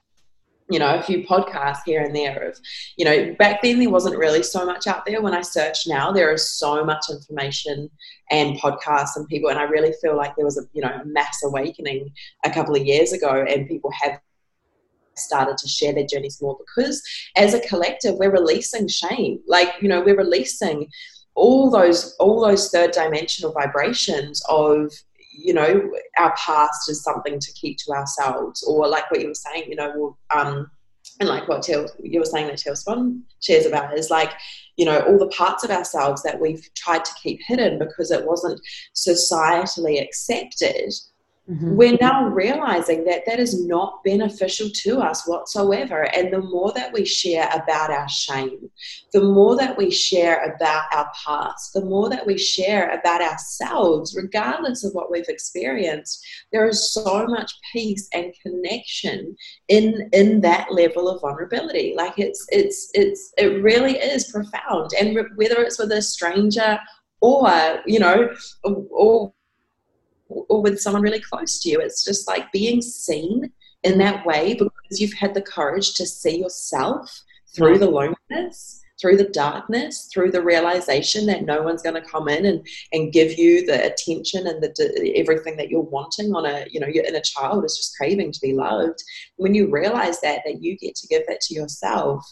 [0.69, 2.59] you know, a few podcasts here and there of,
[2.97, 5.23] you know, back then there wasn't really so much out there.
[5.23, 7.88] When I search now, there is so much information
[8.31, 11.40] and podcasts and people, and I really feel like there was a, you know, mass
[11.45, 12.12] awakening
[12.45, 14.21] a couple of years ago, and people have
[15.18, 17.02] started to share their journeys more because
[17.37, 19.40] as a collective we're releasing shame.
[19.46, 20.88] Like you know we're releasing
[21.35, 24.92] all those all those third dimensional vibrations of
[25.38, 28.62] you know our past is something to keep to ourselves.
[28.62, 30.70] Or like what you were saying you know um
[31.20, 34.33] and like what you were saying that Teal Swan shares about is like,
[34.76, 38.26] you know, all the parts of ourselves that we've tried to keep hidden because it
[38.26, 38.61] wasn't
[38.94, 40.92] societally accepted
[41.48, 41.76] Mm-hmm.
[41.76, 46.02] We're now realizing that that is not beneficial to us whatsoever.
[46.16, 48.68] And the more that we share about our shame,
[49.12, 54.16] the more that we share about our past, the more that we share about ourselves,
[54.16, 59.37] regardless of what we've experienced, there is so much peace and connection
[59.68, 61.94] in in that level of vulnerability.
[61.96, 64.90] Like it's it's it's it really is profound.
[65.00, 66.80] And whether it's with a stranger
[67.20, 68.30] or you know
[68.64, 69.32] or
[70.29, 71.81] or with someone really close to you.
[71.81, 73.51] It's just like being seen
[73.83, 77.23] in that way because you've had the courage to see yourself
[77.55, 82.29] through the loneliness, through the darkness, through the realization that no one's going to come
[82.29, 86.67] in and, and give you the attention and the everything that you're wanting on a
[86.71, 89.03] you know your inner child is just craving to be loved.
[89.37, 92.25] When you realize that that you get to give that to yourself,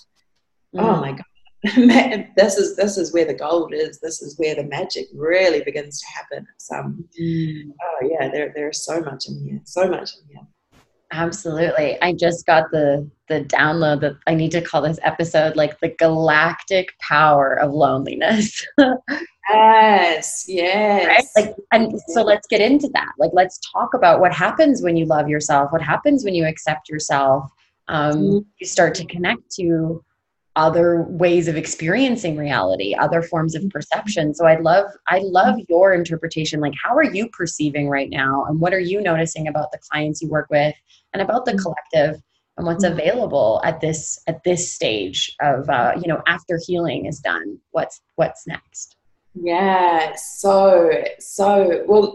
[0.74, 0.82] oh mm.
[0.82, 1.24] oh my god
[2.36, 3.98] this is this is where the gold is.
[4.00, 6.46] This is where the magic really begins to happen.
[6.74, 7.70] Um, mm.
[7.82, 10.46] oh yeah, there there's so much in here, so much in here.
[11.10, 11.96] Absolutely.
[12.02, 15.88] I just got the the download that I need to call this episode like the
[15.98, 18.62] galactic power of loneliness.
[19.48, 21.06] yes, yes.
[21.06, 21.46] Right?
[21.46, 23.12] Like and so let's get into that.
[23.18, 26.90] Like let's talk about what happens when you love yourself, what happens when you accept
[26.90, 27.50] yourself.
[27.88, 28.38] Um, mm-hmm.
[28.58, 30.04] you start to connect to
[30.56, 33.70] other ways of experiencing reality other forms of mm-hmm.
[33.70, 38.44] perception so i'd love i love your interpretation like how are you perceiving right now
[38.48, 40.74] and what are you noticing about the clients you work with
[41.12, 41.60] and about the mm-hmm.
[41.60, 42.22] collective
[42.56, 42.98] and what's mm-hmm.
[42.98, 48.00] available at this at this stage of uh, you know after healing is done what's
[48.14, 48.96] what's next
[49.34, 50.88] yeah so
[51.18, 52.14] so well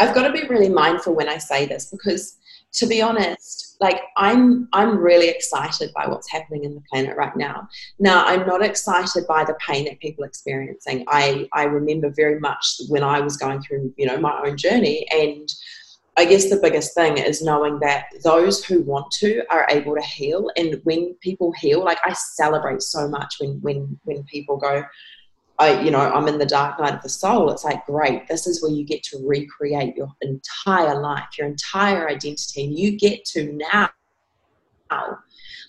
[0.00, 2.36] i've got to be really mindful when i say this because
[2.76, 7.36] to be honest like i'm i'm really excited by what's happening in the planet right
[7.36, 12.10] now now i'm not excited by the pain that people are experiencing i i remember
[12.14, 15.48] very much when i was going through you know my own journey and
[16.18, 20.00] I guess the biggest thing is knowing that those who want to are able to
[20.00, 20.50] heal.
[20.56, 24.82] And when people heal, like I celebrate so much when when when people go,
[25.58, 27.50] I, you know, I'm in the dark night of the soul.
[27.50, 32.08] It's like, great, this is where you get to recreate your entire life, your entire
[32.08, 33.90] identity, and you get to now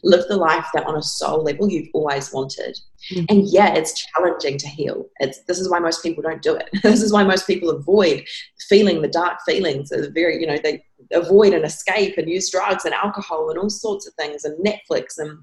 [0.04, 2.80] live the life that on a soul level you've always wanted.
[3.12, 3.26] Mm-hmm.
[3.30, 5.08] And yeah, it's challenging to heal.
[5.20, 6.70] It's this is why most people don't do it.
[6.84, 8.26] this is why most people avoid
[8.70, 9.90] feeling the dark feelings.
[9.90, 13.70] They're very, you know, they avoid and escape and use drugs and alcohol and all
[13.70, 15.40] sorts of things and Netflix and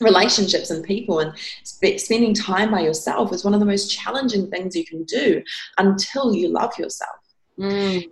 [0.00, 1.32] relationships and people and
[1.64, 5.42] sp- spending time by yourself is one of the most challenging things you can do
[5.78, 7.18] until you love yourself
[7.58, 8.02] mm.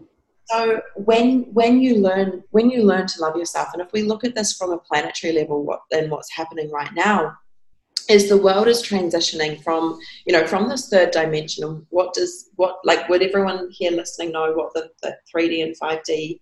[0.47, 4.25] so when when you learn when you learn to love yourself and if we look
[4.25, 7.37] at this from a planetary level what and what's happening right now
[8.09, 12.51] is the world is transitioning from you know from this third dimension and what does
[12.57, 16.39] what like would everyone here listening know what the, the 3d and 5d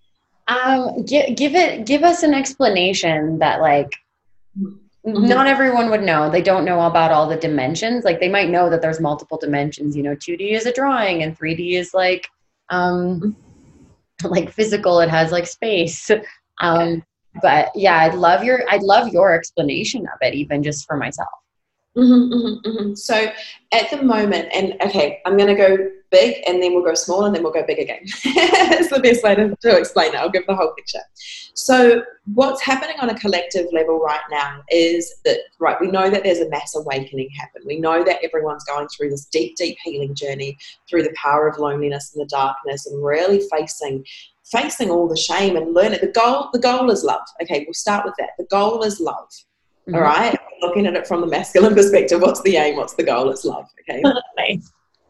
[0.49, 3.93] um give, give it give us an explanation that like
[5.07, 5.27] mm-hmm.
[5.27, 6.31] not everyone would know.
[6.31, 8.05] They don't know about all the dimensions.
[8.05, 11.39] Like they might know that there's multiple dimensions you know 2d is a drawing and
[11.39, 12.29] 3d is like
[12.71, 13.37] um
[14.25, 15.01] like physical.
[15.01, 16.11] It has like space.
[16.61, 17.03] Um
[17.41, 21.29] but yeah i'd love your i'd love your explanation of it even just for myself
[21.97, 22.95] Mm-hmm, mm-hmm, mm-hmm.
[22.95, 23.31] So
[23.73, 25.77] at the moment, and okay, I'm going to go
[26.11, 28.01] big and then we'll go small and then we'll go big again.
[28.05, 30.17] it's the best way to, to explain it.
[30.17, 31.01] I'll give the whole picture.
[31.55, 32.03] So,
[32.35, 36.39] what's happening on a collective level right now is that, right, we know that there's
[36.39, 37.63] a mass awakening happen.
[37.67, 40.57] We know that everyone's going through this deep, deep healing journey
[40.89, 44.05] through the power of loneliness and the darkness and really facing
[44.45, 48.05] facing all the shame and learning the goal the goal is love okay we'll start
[48.05, 49.29] with that the goal is love
[49.89, 49.95] Mm-hmm.
[49.95, 50.39] All right.
[50.61, 52.77] Looking at it from the masculine perspective, what's the aim?
[52.77, 53.31] What's the goal?
[53.31, 53.69] It's love.
[53.81, 54.03] Okay.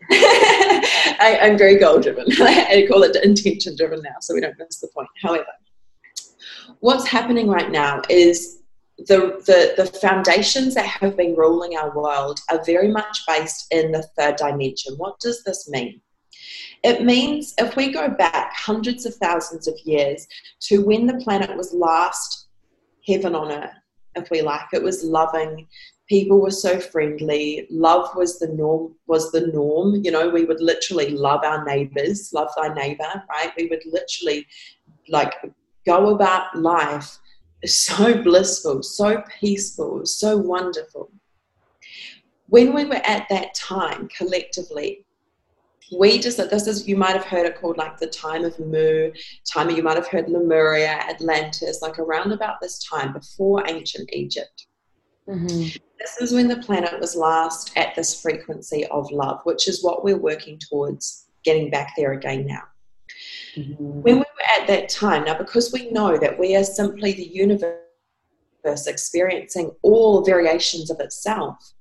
[0.10, 2.26] I, am very goal driven.
[2.40, 5.08] I call it intention driven now, so we don't miss the point.
[5.22, 5.46] However,
[6.80, 8.62] what's happening right now is
[8.98, 13.92] the, the, the foundations that have been ruling our world are very much based in
[13.92, 14.94] the third dimension.
[14.96, 16.00] What does this mean?
[16.82, 20.26] It means if we go back hundreds of thousands of years
[20.62, 22.48] to when the planet was last
[23.06, 23.70] heaven on earth,
[24.14, 24.66] if we like.
[24.72, 25.66] It was loving.
[26.08, 27.66] People were so friendly.
[27.70, 28.94] Love was the norm.
[29.06, 29.96] Was the norm.
[30.04, 32.32] You know, we would literally love our neighbors.
[32.32, 33.22] Love thy neighbor.
[33.28, 33.52] Right.
[33.56, 34.46] We would literally
[35.08, 35.34] like
[35.86, 37.18] go about life
[37.64, 41.10] so blissful, so peaceful, so wonderful.
[42.48, 45.04] When we were at that time collectively,
[45.98, 49.10] we just this is you might have heard it called like the time of Mu,
[49.50, 54.66] time you might have heard Lemuria, Atlantis, like around about this time before ancient Egypt.
[55.28, 55.78] Mm-hmm.
[55.98, 60.04] This is when the planet was last at this frequency of love, which is what
[60.04, 62.62] we're working towards getting back there again now.
[63.56, 64.02] Mm-hmm.
[64.02, 67.26] When we were at that time, now because we know that we are simply the
[67.26, 67.76] universe
[68.64, 71.72] experiencing all variations of itself,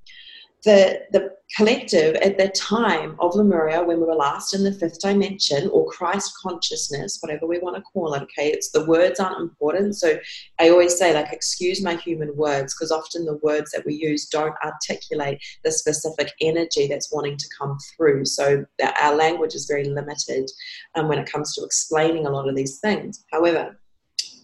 [0.63, 4.99] the, the collective at the time of Lemuria, when we were last in the fifth
[4.99, 9.41] dimension or Christ consciousness, whatever we want to call it, okay, it's the words aren't
[9.41, 9.97] important.
[9.97, 10.17] So
[10.59, 14.27] I always say, like, excuse my human words, because often the words that we use
[14.27, 18.25] don't articulate the specific energy that's wanting to come through.
[18.25, 18.65] So
[19.01, 20.49] our language is very limited
[20.95, 23.25] um, when it comes to explaining a lot of these things.
[23.31, 23.77] However,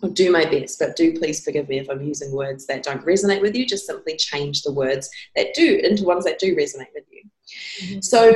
[0.03, 3.05] I'll do my best, but do please forgive me if I'm using words that don't
[3.05, 3.65] resonate with you.
[3.65, 7.23] Just simply change the words that do into ones that do resonate with you.
[7.81, 8.01] Mm-hmm.
[8.01, 8.33] So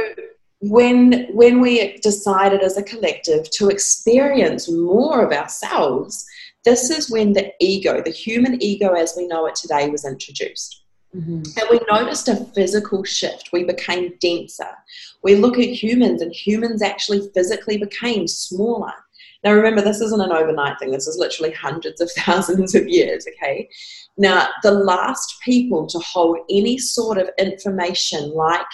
[0.61, 6.25] when when we decided as a collective to experience more of ourselves,
[6.65, 10.83] this is when the ego, the human ego as we know it today, was introduced.
[11.15, 11.41] Mm-hmm.
[11.59, 13.49] And we noticed a physical shift.
[13.51, 14.69] We became denser.
[15.23, 18.93] We look at humans, and humans actually physically became smaller.
[19.43, 20.91] Now, remember, this isn't an overnight thing.
[20.91, 23.69] This is literally hundreds of thousands of years, okay?
[24.17, 28.65] Now, the last people to hold any sort of information like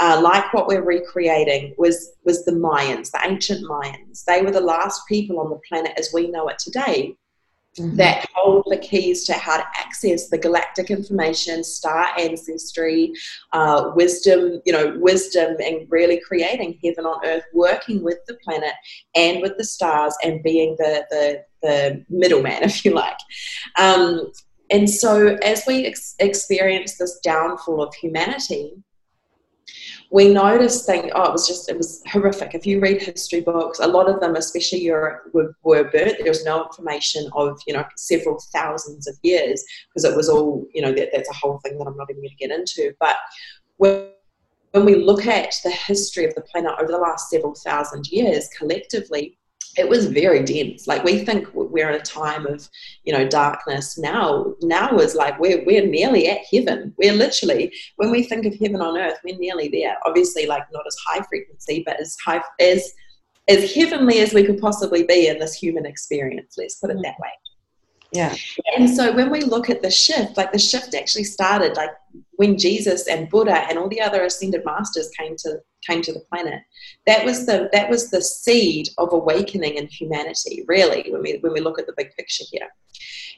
[0.00, 4.24] uh, like what we're recreating was was the Mayans, the ancient Mayans.
[4.24, 7.16] They were the last people on the planet as we know it today
[7.78, 7.96] mm-hmm.
[7.96, 13.12] that hold the keys to how to access the galactic information, star ancestry,
[13.52, 18.72] uh, wisdom, you know, wisdom, and really creating heaven on earth, working with the planet
[19.14, 23.18] and with the stars, and being the the, the middleman, if you like.
[23.78, 24.32] Um,
[24.70, 28.72] and so, as we ex- experience this downfall of humanity,
[30.14, 32.54] we noticed things, oh, it was just, it was horrific.
[32.54, 36.18] If you read history books, a lot of them, especially Europe, were, were burnt.
[36.20, 40.68] There was no information of, you know, several thousands of years because it was all,
[40.72, 42.94] you know, that, that's a whole thing that I'm not even going to get into.
[43.00, 43.16] But
[43.78, 44.06] when,
[44.70, 48.48] when we look at the history of the planet over the last several thousand years
[48.56, 49.36] collectively,
[49.76, 50.86] it was very dense.
[50.86, 52.68] Like we think we're in a time of,
[53.04, 53.98] you know, darkness.
[53.98, 56.94] Now, now is like we're we're nearly at heaven.
[56.98, 59.96] We're literally when we think of heaven on earth, we're nearly there.
[60.04, 62.92] Obviously, like not as high frequency, but as high as
[63.48, 66.54] as heavenly as we could possibly be in this human experience.
[66.56, 67.30] Let's put it that way.
[68.12, 68.34] Yeah.
[68.76, 71.90] And so when we look at the shift, like the shift actually started like
[72.36, 76.20] when Jesus and Buddha and all the other ascended masters came to came to the
[76.20, 76.60] planet.
[77.06, 81.52] That was the that was the seed of awakening in humanity, really, when we when
[81.52, 82.68] we look at the big picture here.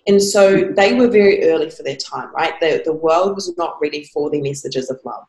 [0.07, 2.59] And so they were very early for their time, right?
[2.61, 5.27] The the world was not ready for the messages of love.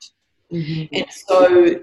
[0.52, 0.96] Mm-hmm.
[0.96, 1.82] And so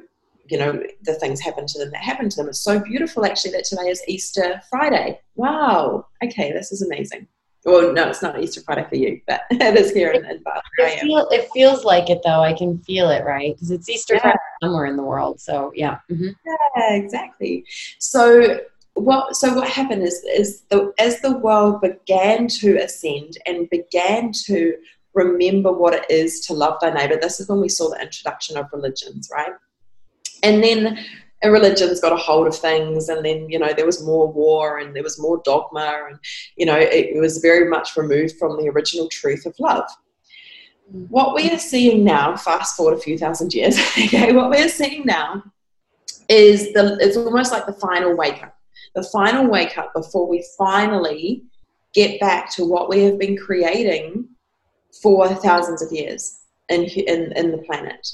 [0.48, 3.50] you know the things happen to them that happen to them it's so beautiful actually
[3.50, 7.26] that today is easter friday wow okay this is amazing
[7.64, 10.62] Well, no, it's not Easter Friday for you, but it is here in, in Bath.
[10.78, 12.40] It, feel, it, feels like it though.
[12.40, 13.54] I can feel it, right?
[13.54, 14.20] Because it's Easter yeah.
[14.20, 15.40] Friday somewhere in the world.
[15.40, 15.98] So yeah.
[16.10, 16.28] Mm-hmm.
[16.46, 17.64] Yeah, exactly.
[17.98, 18.60] So
[18.94, 24.30] what so what happened is is the as the world began to ascend and began
[24.44, 24.76] to
[25.14, 27.16] remember what it is to love thy neighbor.
[27.20, 29.52] This is when we saw the introduction of religions, right?
[30.42, 30.98] And then
[31.52, 34.94] religions got a hold of things and then you know there was more war and
[34.94, 36.18] there was more dogma and
[36.56, 39.88] you know it, it was very much removed from the original truth of love.
[40.92, 41.08] Mm.
[41.10, 45.04] What we are seeing now fast forward a few thousand years okay what we're seeing
[45.04, 45.42] now
[46.28, 48.56] is the it's almost like the final wake up.
[48.94, 51.44] The final wake up before we finally
[51.92, 54.28] get back to what we have been creating
[55.02, 58.06] for thousands of years in in, in the planet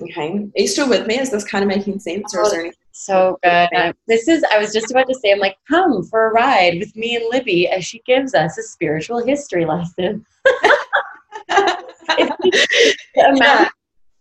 [0.00, 0.38] Okay.
[0.38, 1.18] Are you still with me?
[1.18, 2.34] Is this kind of making sense?
[2.34, 2.78] Or is there anything?
[2.92, 3.94] So good.
[4.06, 6.94] This is, I was just about to say, I'm like, come for a ride with
[6.96, 10.24] me and Libby as she gives us a spiritual history lesson.
[13.16, 13.68] yeah.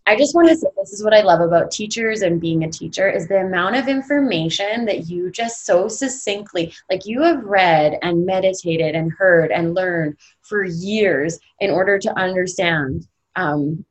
[0.06, 2.70] I just want to say this is what I love about teachers and being a
[2.70, 7.98] teacher is the amount of information that you just so succinctly like you have read
[8.02, 13.08] and meditated and heard and learned for years in order to understand
[13.38, 13.86] um,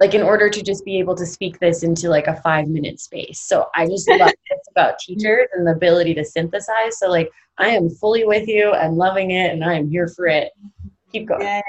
[0.00, 3.00] like in order to just be able to speak this into like a five minute
[3.00, 3.40] space.
[3.40, 4.18] So I just love
[4.50, 6.98] this about teachers and the ability to synthesize.
[6.98, 10.26] So like I am fully with you and loving it and I am here for
[10.26, 10.52] it.
[11.12, 11.42] Keep going.
[11.42, 11.62] Yay.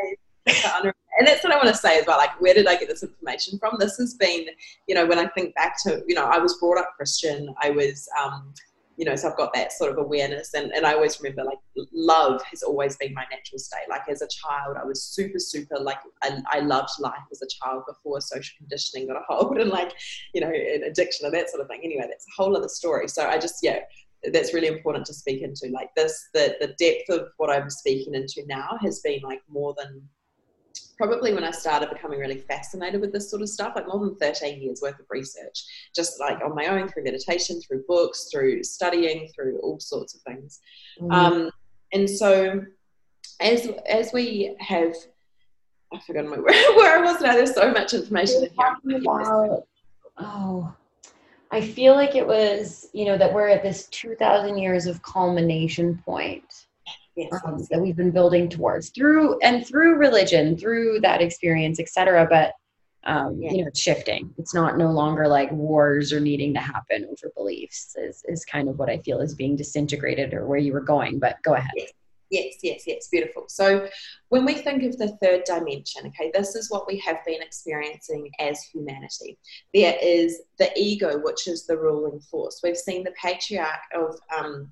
[1.18, 2.18] And that's what I want to say as well.
[2.18, 3.78] Like, where did I get this information from?
[3.80, 4.48] This has been,
[4.88, 7.54] you know, when I think back to, you know, I was brought up Christian.
[7.62, 8.54] I was, um,
[8.98, 10.54] you know, so I've got that sort of awareness.
[10.54, 11.60] And, and I always remember like
[11.94, 13.88] love has always been my natural state.
[13.90, 17.48] Like as a child, I was super, super like, I, I loved life as a
[17.48, 19.94] child before social conditioning got a hold and like,
[20.34, 20.52] you know,
[20.88, 21.82] addiction and that sort of thing.
[21.84, 23.08] Anyway, that's a whole other story.
[23.08, 23.80] So I just, yeah,
[24.32, 25.68] that's really important to speak into.
[25.74, 29.76] Like this, the, the depth of what I'm speaking into now has been like more
[29.78, 30.02] than
[30.98, 34.16] probably when I started becoming really fascinated with this sort of stuff, like more than
[34.16, 38.64] 13 years worth of research, just like on my own through meditation, through books, through
[38.64, 40.60] studying, through all sorts of things.
[41.00, 41.12] Mm-hmm.
[41.12, 41.52] Um,
[41.94, 42.64] and so
[43.40, 44.94] as as we have,
[45.94, 47.34] I've forgotten my, where, where I was now.
[47.34, 49.60] There's so much information in here.
[50.18, 50.74] Oh,
[51.52, 56.02] I feel like it was, you know, that we're at this 2,000 years of culmination
[56.06, 56.65] point
[57.16, 62.28] yes, um, that we've been building towards through and through religion, through that experience, etc.
[62.30, 62.54] But
[63.06, 63.52] um, yeah.
[63.52, 64.34] you know, it's shifting.
[64.38, 67.96] It's not no longer like wars are needing to happen over beliefs.
[67.98, 71.20] Is is kind of what I feel is being disintegrated or where you were going.
[71.20, 71.72] But go ahead.
[71.76, 71.92] Yes.
[72.32, 73.46] Yes, yes, yes, beautiful.
[73.48, 73.88] So,
[74.30, 78.32] when we think of the third dimension, okay, this is what we have been experiencing
[78.40, 79.38] as humanity.
[79.74, 82.62] There is the ego, which is the ruling force.
[82.64, 84.72] We've seen the patriarch of um,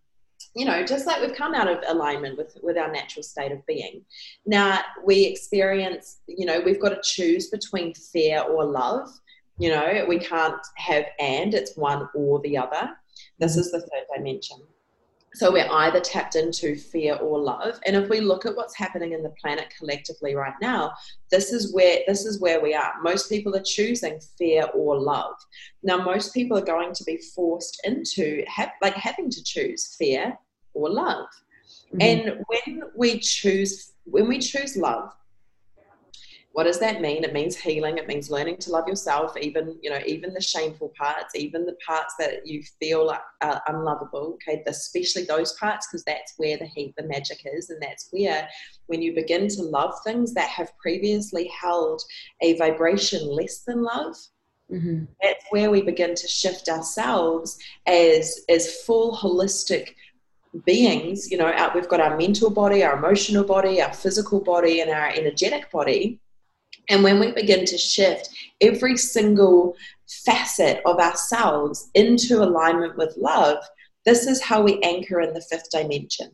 [0.55, 3.65] you know, just like we've come out of alignment with, with our natural state of
[3.65, 4.03] being.
[4.45, 9.09] Now we experience, you know, we've got to choose between fear or love.
[9.57, 12.91] You know, we can't have and, it's one or the other.
[13.39, 13.61] This mm-hmm.
[13.61, 14.57] is the third dimension.
[15.35, 17.79] So we're either tapped into fear or love.
[17.87, 20.93] And if we look at what's happening in the planet collectively right now,
[21.31, 22.93] this is where this is where we are.
[23.01, 25.33] Most people are choosing fear or love.
[25.81, 30.37] Now, most people are going to be forced into have, like having to choose fear
[30.73, 31.27] or love.
[31.93, 32.01] Mm-hmm.
[32.01, 35.13] And when we choose when we choose love,
[36.53, 39.89] what does that mean it means healing it means learning to love yourself even you
[39.89, 45.23] know even the shameful parts even the parts that you feel are unlovable okay especially
[45.25, 48.47] those parts because that's where the heat the magic is and that's where
[48.85, 52.01] when you begin to love things that have previously held
[52.41, 54.15] a vibration less than love
[54.71, 55.05] mm-hmm.
[55.21, 57.57] that's where we begin to shift ourselves
[57.87, 59.95] as as full holistic
[60.65, 64.91] beings you know we've got our mental body our emotional body our physical body and
[64.91, 66.19] our energetic body
[66.89, 68.29] and when we begin to shift
[68.61, 69.75] every single
[70.25, 73.57] facet of ourselves into alignment with love,
[74.05, 76.31] this is how we anchor in the fifth dimension.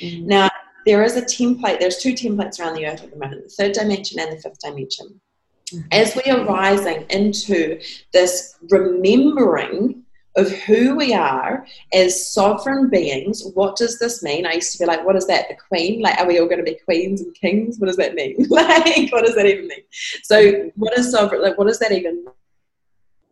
[0.00, 0.26] Mm-hmm.
[0.26, 0.50] Now,
[0.86, 3.72] there is a template, there's two templates around the earth at the moment the third
[3.72, 5.20] dimension and the fifth dimension.
[5.72, 5.88] Mm-hmm.
[5.92, 7.80] As we are rising into
[8.12, 10.04] this remembering
[10.36, 13.44] of who we are as sovereign beings.
[13.54, 14.46] What does this mean?
[14.46, 15.48] I used to be like, what is that?
[15.48, 16.00] The queen?
[16.00, 17.78] Like, are we all going to be queens and kings?
[17.78, 18.36] What does that mean?
[18.50, 19.82] like, what does that even mean?
[20.22, 21.42] So, what is sovereign?
[21.42, 22.24] Like, what does that even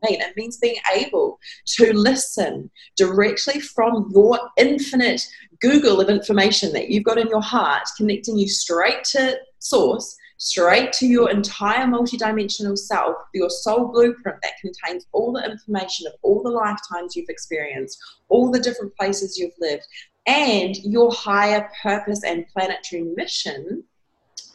[0.03, 0.20] mean?
[0.20, 5.26] It means being able to listen directly from your infinite
[5.61, 10.93] Google of information that you've got in your heart, connecting you straight to source straight
[10.95, 16.43] to your entire multidimensional self, your soul blueprint that contains all the information of all
[16.43, 19.86] the lifetimes you've experienced, all the different places you've lived,
[20.26, 23.82] and your higher purpose and planetary mission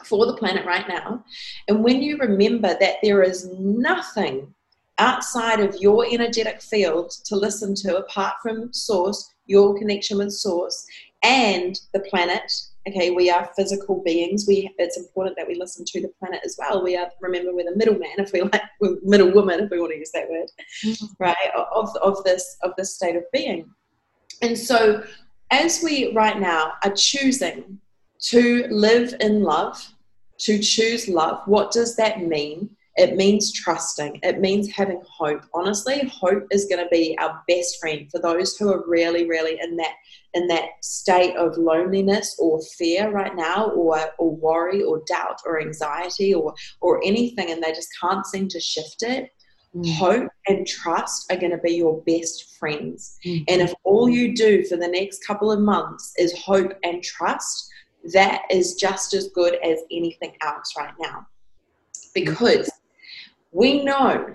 [0.04, 1.24] for the planet right now.
[1.68, 4.54] And when you remember that there is nothing
[4.98, 10.86] outside of your energetic field to listen to apart from source, your connection with source,
[11.22, 12.52] and the planet.
[12.86, 14.44] Okay, we are physical beings.
[14.46, 16.82] We it's important that we listen to the planet as well.
[16.82, 18.62] We are remember we're the middleman, if we like,
[19.02, 20.50] middle woman, if we want to use that word,
[20.84, 21.06] mm-hmm.
[21.18, 21.36] right?
[21.56, 23.70] Of of this of this state of being.
[24.42, 25.02] And so,
[25.50, 27.80] as we right now are choosing
[28.24, 29.94] to live in love,
[30.38, 32.70] to choose love, what does that mean?
[32.96, 34.20] It means trusting.
[34.22, 35.42] It means having hope.
[35.52, 39.58] Honestly, hope is going to be our best friend for those who are really, really
[39.60, 39.94] in that
[40.34, 45.60] in that state of loneliness or fear right now, or or worry or doubt or
[45.60, 49.30] anxiety or or anything, and they just can't seem to shift it.
[49.74, 49.96] Mm.
[49.96, 53.18] Hope and trust are going to be your best friends.
[53.26, 53.44] Mm.
[53.48, 57.68] And if all you do for the next couple of months is hope and trust,
[58.12, 61.26] that is just as good as anything else right now.
[62.14, 62.70] Because
[63.54, 64.34] we know,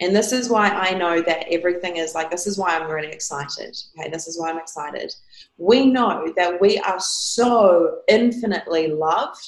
[0.00, 3.12] and this is why I know that everything is like, this is why I'm really
[3.12, 3.76] excited.
[3.98, 5.14] Okay, this is why I'm excited.
[5.58, 9.46] We know that we are so infinitely loved.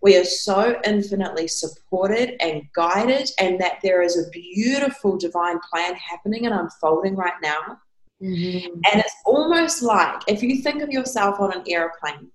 [0.00, 5.94] We are so infinitely supported and guided, and that there is a beautiful divine plan
[5.96, 7.78] happening and unfolding right now.
[8.22, 8.74] Mm-hmm.
[8.92, 12.28] And it's almost like if you think of yourself on an airplane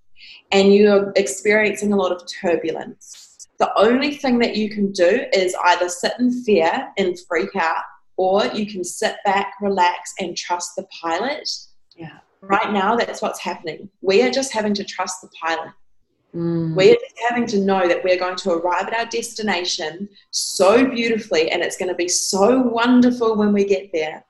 [0.52, 3.23] and you're experiencing a lot of turbulence,
[3.64, 7.82] the only thing that you can do is either sit in fear and freak out,
[8.18, 11.48] or you can sit back, relax, and trust the pilot.
[11.96, 12.18] Yeah.
[12.42, 13.88] Right now, that's what's happening.
[14.02, 15.72] We are just having to trust the pilot.
[16.34, 16.74] Mm.
[16.74, 21.50] We're just having to know that we're going to arrive at our destination so beautifully,
[21.50, 24.26] and it's going to be so wonderful when we get there.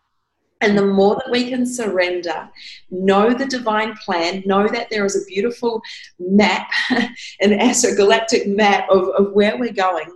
[0.64, 2.48] And the more that we can surrender,
[2.90, 5.82] know the divine plan, know that there is a beautiful
[6.18, 10.10] map, an astrogalactic map of, of where we're going.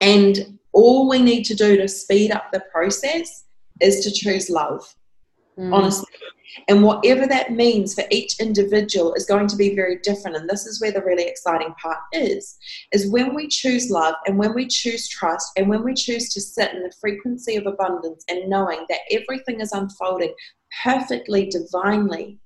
[0.00, 3.46] And all we need to do to speed up the process
[3.80, 4.94] is to choose love.
[5.58, 5.74] Mm.
[5.74, 6.06] Honestly,
[6.68, 10.36] and whatever that means for each individual is going to be very different.
[10.36, 12.58] And this is where the really exciting part is,
[12.92, 16.40] is when we choose love and when we choose trust and when we choose to
[16.40, 20.34] sit in the frequency of abundance and knowing that everything is unfolding
[20.82, 22.38] perfectly, divinely,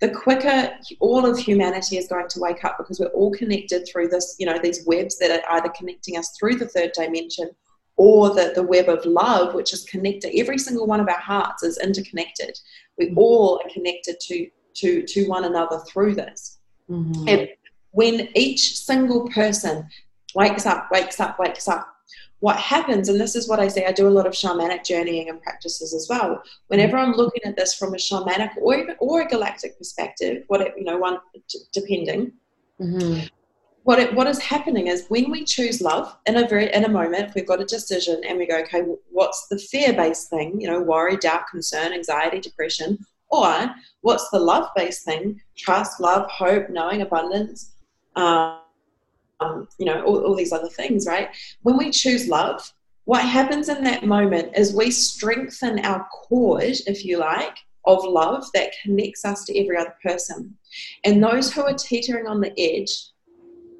[0.00, 4.08] the quicker all of humanity is going to wake up because we're all connected through
[4.08, 7.50] this, you know, these webs that are either connecting us through the third dimension
[7.96, 10.38] or that the web of love, which is connected.
[10.38, 12.58] Every single one of our hearts is interconnected.
[12.98, 13.18] We mm-hmm.
[13.18, 16.58] all are connected to, to, to one another through this.
[16.90, 17.28] Mm-hmm.
[17.28, 17.48] And
[17.92, 19.88] when each single person
[20.34, 21.92] wakes up, wakes up, wakes up,
[22.40, 25.30] what happens, and this is what I say, I do a lot of shamanic journeying
[25.30, 26.42] and practices as well.
[26.68, 30.60] Whenever I'm looking at this from a shamanic or even or a galactic perspective, what
[30.60, 31.18] it, you know, one
[31.72, 32.32] depending,
[32.78, 33.26] mm-hmm
[33.86, 36.88] what it, what is happening is when we choose love in a very in a
[36.88, 38.82] moment we've got a decision and we go okay
[39.12, 40.60] what's the fear based thing?
[40.60, 42.98] You know worry doubt concern anxiety depression
[43.30, 43.70] or
[44.00, 45.40] what's the love based thing?
[45.56, 47.74] Trust love hope knowing abundance
[48.16, 48.58] um,
[49.78, 51.28] you know all, all these other things right?
[51.62, 52.72] When we choose love
[53.04, 58.46] what happens in that moment is we strengthen our cord if you like of love
[58.52, 60.56] that connects us to every other person.
[61.04, 63.12] And those who are teetering on the edge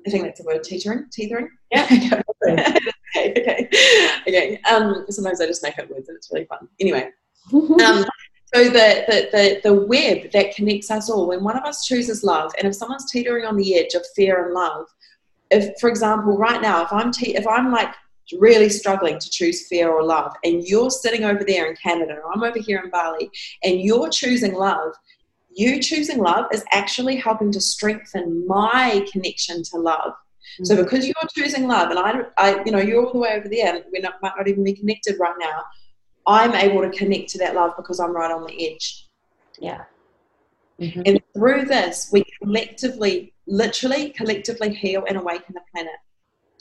[0.06, 1.48] I think that's the word, teetering, teetering.
[1.72, 1.86] Yeah.
[2.48, 2.80] okay,
[3.16, 3.68] okay,
[4.28, 4.60] okay.
[4.70, 6.68] Um, sometimes I just make up words and it's really fun.
[6.80, 7.10] Anyway,
[7.52, 7.66] um,
[8.54, 12.22] so the, the, the, the web that connects us all, when one of us chooses
[12.22, 14.86] love, and if someone's teetering on the edge of fear and love,
[15.50, 17.94] if, for example, right now, if I'm te- if I'm like
[18.38, 22.32] really struggling to choose fear or love, and you're sitting over there in Canada, or
[22.32, 23.30] I'm over here in Bali,
[23.62, 24.92] and you're choosing love,
[25.56, 30.12] you choosing love is actually helping to strengthen my connection to love.
[30.12, 30.64] Mm-hmm.
[30.64, 33.48] So because you're choosing love, and I, I, you know, you're all the way over
[33.48, 35.64] there, and we might not even be connected right now.
[36.26, 39.08] I'm able to connect to that love because I'm right on the edge.
[39.58, 39.84] Yeah.
[40.78, 41.02] Mm-hmm.
[41.06, 45.92] And through this, we collectively, literally, collectively heal and awaken the planet.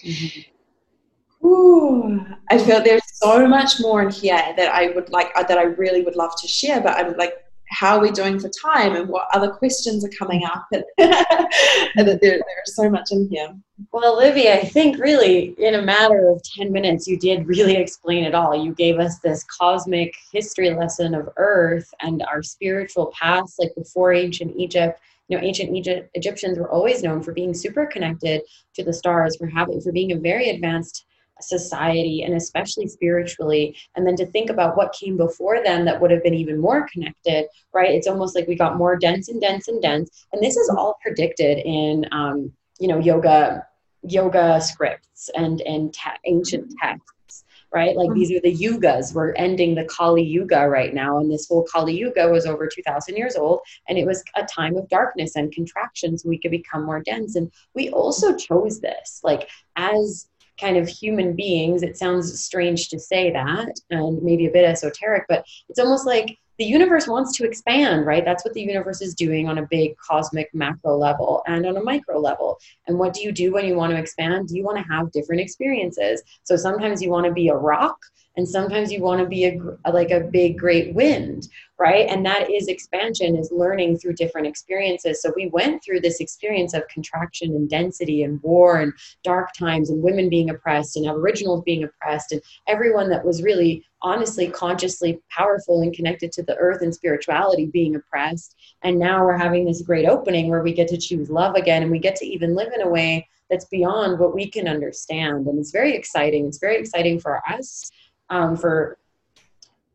[0.04, 1.48] Mm-hmm.
[1.48, 5.64] Ooh, I feel there's so much more in here that I would like, that I
[5.64, 7.34] really would love to share, but I'm like
[7.70, 12.08] how are we doing for time and what other questions are coming up and, and
[12.08, 13.56] there, there's so much in here.
[13.92, 18.24] Well olivia i think really in a matter of 10 minutes you did really explain
[18.24, 18.56] it all.
[18.56, 24.14] You gave us this cosmic history lesson of earth and our spiritual past like before
[24.14, 25.00] ancient egypt.
[25.28, 28.42] You know ancient egypt egyptians were always known for being super connected
[28.76, 31.06] to the stars for having for being a very advanced
[31.42, 33.76] society and especially spiritually.
[33.96, 36.88] And then to think about what came before them that would have been even more
[36.92, 37.92] connected right?
[37.92, 40.26] It's almost like we got more dense and dense and dense.
[40.34, 43.66] And this is all predicted in um, you know yoga
[44.04, 47.98] yoga scripts and and te- ancient texts right?
[47.98, 49.14] Like these are the yugas.
[49.14, 51.20] We're ending the kali yuga right now.
[51.20, 53.60] And this whole kali yuga was over 2000 years old.
[53.90, 57.36] And it was a time of darkness and contraction so we could become more dense.
[57.36, 60.30] And we also chose this like as
[60.60, 61.84] kind of human beings.
[61.84, 66.38] It sounds strange to say that and maybe a bit esoteric, but it's almost like
[66.58, 68.24] the universe wants to expand, right?
[68.24, 71.84] That's what the universe is doing on a big cosmic macro level and on a
[71.84, 72.58] micro level.
[72.88, 74.48] And what do you do when you want to expand?
[74.48, 76.24] Do You want to have different experiences.
[76.44, 77.98] So sometimes you want to be a rock
[78.38, 82.08] and sometimes you want to be a, like a big great wind right?
[82.10, 85.22] And that is expansion is learning through different experiences.
[85.22, 89.90] So we went through this experience of contraction and density and war and dark times
[89.90, 95.20] and women being oppressed and aboriginals being oppressed and everyone that was really honestly consciously
[95.30, 98.56] powerful and connected to the earth and spirituality being oppressed.
[98.84, 101.92] And now we're having this great opening where we get to choose love again and
[101.92, 105.46] we get to even live in a way that's beyond what we can understand.
[105.48, 106.48] And it's very exciting.
[106.48, 107.92] It's very exciting for us
[108.30, 108.98] um, for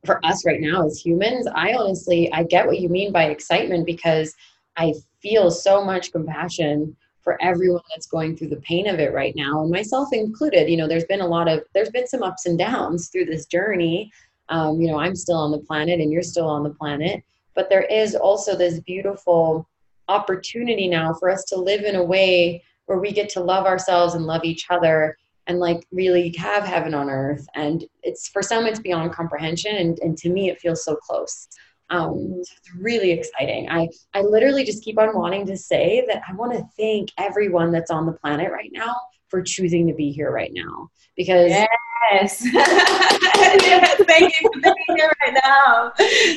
[0.07, 3.85] for us right now as humans i honestly i get what you mean by excitement
[3.85, 4.35] because
[4.79, 9.35] i feel so much compassion for everyone that's going through the pain of it right
[9.37, 10.69] now and myself included.
[10.69, 13.47] You know there's been a lot of there's been some ups and downs through this
[13.47, 14.11] journey.
[14.49, 17.23] Um, you know i'm still on the planet and you're still on the planet
[17.55, 19.69] but there is also this beautiful
[20.09, 24.15] opportunity now for us to live in a way where we get to love ourselves
[24.15, 25.17] and love each other
[25.51, 29.99] and like really have heaven on earth and it's for some it's beyond comprehension and,
[29.99, 31.49] and to me it feels so close.
[31.91, 33.69] Um, so it's really exciting.
[33.69, 37.73] I i literally just keep on wanting to say that i want to thank everyone
[37.73, 38.95] that's on the planet right now
[39.27, 41.69] for choosing to be here right now because yes,
[42.13, 42.39] yes
[44.07, 45.93] thank you for being here right now.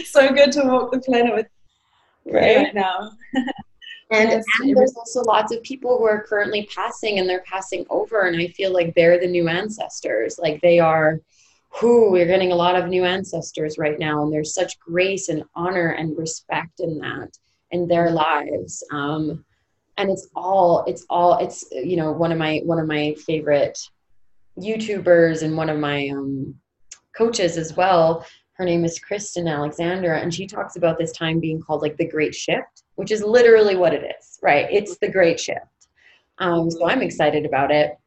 [0.06, 1.48] So good to walk the planet with
[2.26, 3.12] right, right now
[4.12, 4.44] and, yes.
[4.62, 8.40] and there's also lots of people who are currently passing and they're passing over and
[8.40, 10.40] i feel like they're the new ancestors.
[10.40, 11.20] Like they are
[11.70, 15.44] who we're getting a lot of new ancestors right now and there's such grace and
[15.56, 17.30] honor and respect in that
[17.72, 18.84] in their lives.
[18.92, 19.44] Um,
[19.98, 23.80] and it's all it's all it's you know one of my one of my favorite
[24.58, 26.56] youtubers and one of my um,
[27.16, 31.62] coaches as well her name is kristen alexander and she talks about this time being
[31.62, 34.68] called like the great shift which is literally what it is, right?
[34.70, 35.60] It's the great shift.
[36.38, 37.98] Um, so I'm excited about it.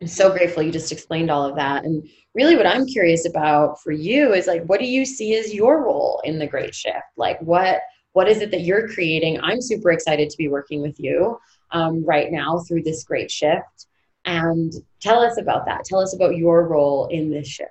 [0.00, 1.84] I'm so grateful you just explained all of that.
[1.84, 5.54] And really, what I'm curious about for you is like, what do you see as
[5.54, 6.96] your role in the great shift?
[7.16, 7.80] Like, what
[8.12, 9.40] what is it that you're creating?
[9.40, 11.38] I'm super excited to be working with you
[11.72, 13.86] um, right now through this great shift.
[14.24, 15.84] And tell us about that.
[15.84, 17.70] Tell us about your role in this shift.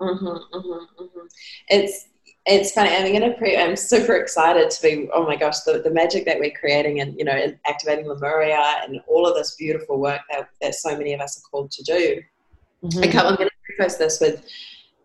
[0.00, 1.26] Mm-hmm, mm-hmm, mm-hmm.
[1.68, 2.08] It's
[2.46, 2.90] it's funny.
[2.90, 3.56] I'm going to pre.
[3.56, 5.08] I'm super excited to be.
[5.12, 9.00] Oh my gosh, the, the magic that we're creating, and you know, activating Lemuria, and
[9.06, 12.22] all of this beautiful work that, that so many of us are called to do.
[12.82, 13.18] Mm-hmm.
[13.18, 14.46] I I'm going to preface this with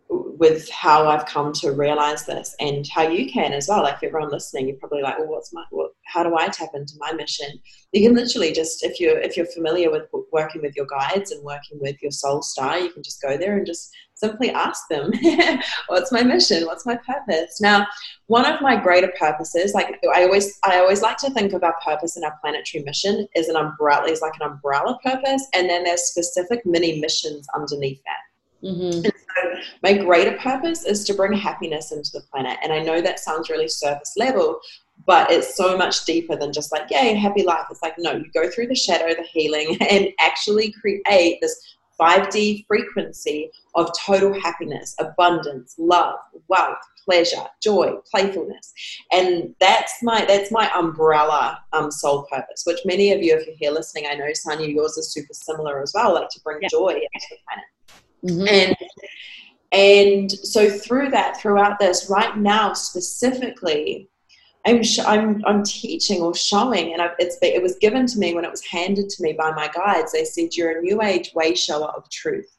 [0.10, 3.84] with how I've come to realize this, and how you can as well.
[3.84, 5.66] Like everyone listening, you're probably like, "Well, what's my?
[5.72, 7.60] What, how do I tap into my mission?"
[7.91, 11.44] You can literally just, if you're if you're familiar with working with your guides and
[11.44, 15.11] working with your soul star, you can just go there and just simply ask them,
[15.88, 16.65] what's my mission?
[16.65, 17.59] What's my purpose?
[17.59, 17.86] Now,
[18.28, 21.76] one of my greater purposes, like I always, I always like to think of our
[21.84, 25.84] purpose and our planetary mission is an umbrella, is like an umbrella purpose, and then
[25.84, 28.69] there's specific mini missions underneath that.
[28.69, 29.05] Mm-hmm.
[29.05, 32.57] And so my greater purpose is to bring happiness into the planet.
[32.63, 34.59] And I know that sounds really surface level,
[35.05, 37.65] but it's so much deeper than just like, yay, happy life.
[37.69, 42.66] It's like, no, you go through the shadow, the healing, and actually create this 5D
[42.68, 46.16] frequency of total happiness, abundance, love,
[46.48, 48.74] wealth, pleasure, joy, playfulness.
[49.12, 53.56] And that's my that's my umbrella um, soul purpose, which many of you, if you're
[53.58, 56.70] here listening, I know Sonia, yours is super similar as well, like to bring yeah.
[56.70, 57.66] joy into the planet.
[58.26, 58.48] Mm-hmm.
[58.48, 58.76] And
[59.72, 64.08] and so through that, throughout this, right now specifically,
[64.66, 68.34] I'm, sh- I'm, I'm teaching or showing, and I've, it's it was given to me
[68.34, 70.14] when it was handed to me by my guides.
[70.14, 72.49] They said you're a new age way shower of truth,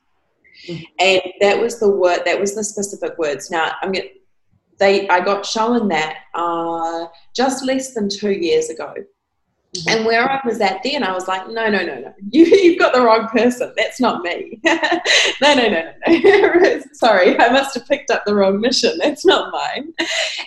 [0.68, 0.82] mm-hmm.
[0.98, 2.20] and that was the word.
[2.26, 3.50] That was the specific words.
[3.50, 4.09] Now I'm going
[4.78, 8.94] they I got shown that uh, just less than two years ago.
[9.75, 9.89] Mm-hmm.
[9.89, 12.14] And where I was at then, I was like, no, no, no, no.
[12.31, 13.72] You, you've got the wrong person.
[13.77, 14.61] That's not me.
[14.64, 14.79] no,
[15.43, 16.81] no, no, no, no.
[16.93, 18.99] Sorry, I must have picked up the wrong mission.
[18.99, 19.93] That's not mine.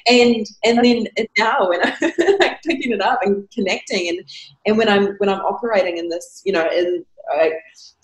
[0.07, 1.07] And and then
[1.37, 1.93] now when I'm
[2.39, 4.19] like picking it up and connecting and
[4.65, 7.53] and when I'm when I'm operating in this, you know, in Right?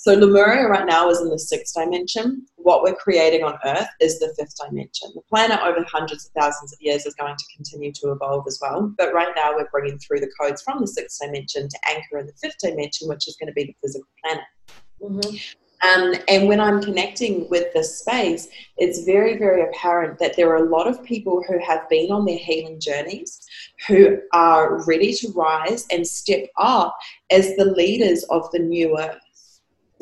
[0.04, 2.45] So Lemuria right now is in the sixth dimension.
[2.58, 5.12] What we're creating on Earth is the fifth dimension.
[5.16, 8.60] The planet over hundreds of thousands of years is going to continue to evolve as
[8.62, 8.93] well.
[8.97, 12.26] But right now we're bringing through the codes from the sixth dimension to anchor in
[12.26, 14.43] the fifth dimension, which is going to be the physical planet.
[15.01, 15.38] Mm-hmm.
[15.84, 20.66] Um, and when I'm connecting with this space, it's very, very apparent that there are
[20.66, 23.39] a lot of people who have been on their healing journeys
[23.88, 26.93] who are ready to rise and step up
[27.32, 29.23] as the leaders of the new earth.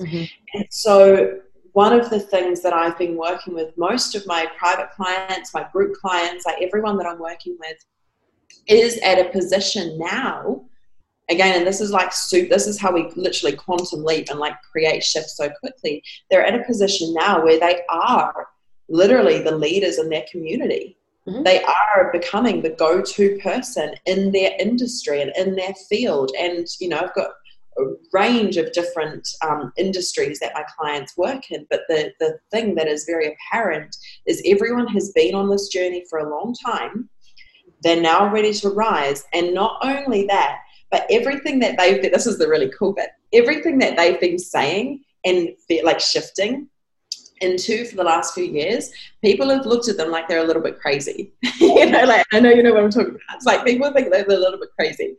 [0.02, 0.24] Mm-hmm.
[0.58, 1.40] And so,
[1.74, 5.66] one of the things that I've been working with most of my private clients, my
[5.72, 7.78] group clients, like everyone that I'm working with,
[8.68, 10.66] is at a position now
[11.32, 14.56] again and this is like soup this is how we literally quantum leap and like
[14.72, 18.48] create shifts so quickly they're at a position now where they are
[18.90, 20.98] literally the leaders in their community
[21.28, 21.44] mm-hmm.
[21.44, 26.90] they are becoming the go-to person in their industry and in their field and you
[26.90, 27.32] know i've got
[28.12, 32.88] range of different um, industries that my clients work in but the, the thing that
[32.88, 33.96] is very apparent
[34.26, 37.10] is everyone has been on this journey for a long time.
[37.82, 40.60] They're now ready to rise and not only that
[40.92, 45.02] but everything that they've this is the really cool bit everything that they've been saying
[45.24, 45.50] and
[45.84, 46.68] like shifting
[47.42, 50.62] into for the last few years, people have looked at them like they're a little
[50.62, 51.32] bit crazy.
[51.60, 53.36] you know, like I know you know what I'm talking about.
[53.36, 55.16] It's like people think they're a little bit crazy,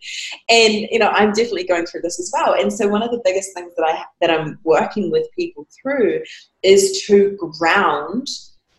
[0.49, 2.55] and you know I'm definitely going through this as well.
[2.55, 6.23] And so one of the biggest things that I that I'm working with people through
[6.63, 8.29] is to ground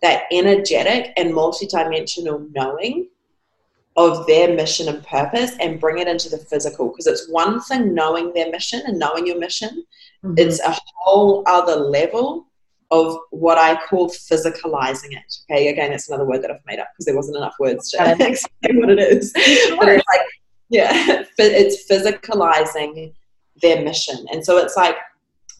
[0.02, 3.08] that energetic and multidimensional knowing
[3.96, 7.94] of their mission and purpose and bring it into the physical because it's one thing
[7.94, 9.84] knowing their mission and knowing your mission
[10.24, 10.34] mm-hmm.
[10.38, 12.48] it's a whole other level
[12.94, 15.36] of what I call physicalizing it.
[15.50, 18.16] Okay, again, it's another word that I've made up because there wasn't enough words to
[18.28, 19.34] explain what it is.
[19.34, 20.22] but it's like,
[20.70, 23.14] yeah, it's physicalizing
[23.62, 24.26] their mission.
[24.32, 24.96] And so it's like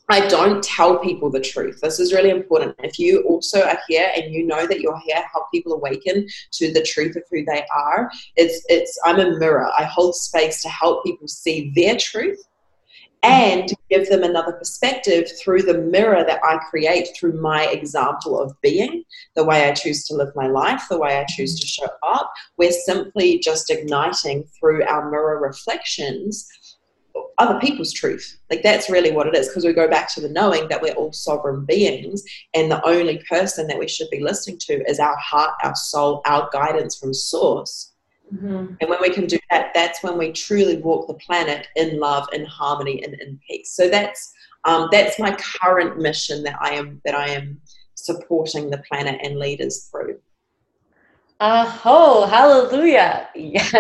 [0.10, 1.80] I don't tell people the truth.
[1.82, 2.76] This is really important.
[2.84, 6.74] If you also are here and you know that you're here, help people awaken to
[6.74, 8.12] the truth of who they are.
[8.36, 9.72] It's it's I'm a mirror.
[9.78, 12.44] I hold space to help people see their truth
[13.24, 18.54] and give them another perspective through the mirror that I create through my example of
[18.62, 19.04] being,
[19.36, 22.32] the way I choose to live my life, the way I choose to show up.
[22.58, 26.50] We're simply just igniting through our mirror reflections
[27.38, 28.38] other people's truth.
[28.50, 30.94] Like that's really what it is because we go back to the knowing that we're
[30.94, 35.18] all sovereign beings and the only person that we should be listening to is our
[35.18, 37.93] heart, our soul, our guidance from source.
[38.34, 38.74] Mm-hmm.
[38.82, 42.28] And when we can do that, that's when we truly walk the planet in love,
[42.34, 43.72] in harmony, and in peace.
[43.72, 44.34] So that's
[44.66, 47.62] um, that's my current mission that I am that I am
[47.96, 50.20] supporting the planet and leaders through.
[51.40, 53.30] Oh, hallelujah!
[53.36, 53.74] Yes,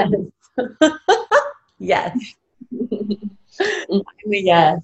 [1.79, 2.17] yes.
[4.25, 4.81] yes.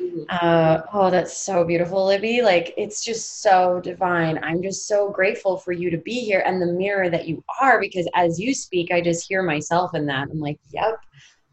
[0.00, 0.22] Mm-hmm.
[0.28, 2.40] Uh, oh, that's so beautiful, Libby.
[2.42, 4.38] Like, it's just so divine.
[4.42, 7.80] I'm just so grateful for you to be here and the mirror that you are
[7.80, 10.28] because as you speak, I just hear myself in that.
[10.30, 11.00] I'm like, yep,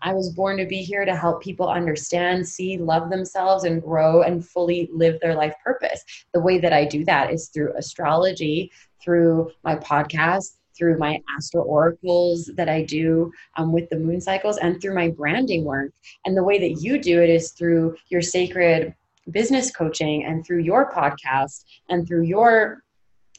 [0.01, 4.21] I was born to be here to help people understand, see, love themselves, and grow
[4.21, 6.03] and fully live their life purpose.
[6.33, 8.71] The way that I do that is through astrology,
[9.01, 14.57] through my podcast, through my astro oracles that I do um, with the moon cycles
[14.57, 15.91] and through my branding work.
[16.25, 18.93] And the way that you do it is through your sacred
[19.31, 22.83] business coaching and through your podcast and through your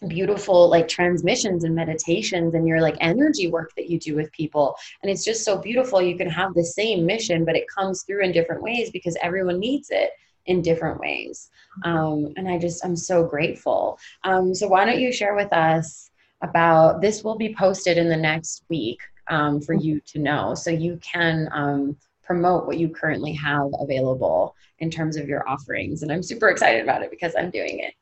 [0.07, 4.77] beautiful like transmissions and meditations and your like energy work that you do with people.
[5.03, 8.23] And it's just so beautiful you can have the same mission but it comes through
[8.23, 10.11] in different ways because everyone needs it
[10.47, 11.51] in different ways.
[11.85, 13.99] Um, and i just i'm so grateful.
[14.25, 16.08] Um, so why don't you share with us
[16.43, 20.55] about this will be posted in the next week um, for you to know.
[20.55, 21.97] So you can um,
[22.29, 26.03] promote what you currently have available in terms of your offerings.
[26.03, 27.95] And i'm super excited about it because i'm doing it.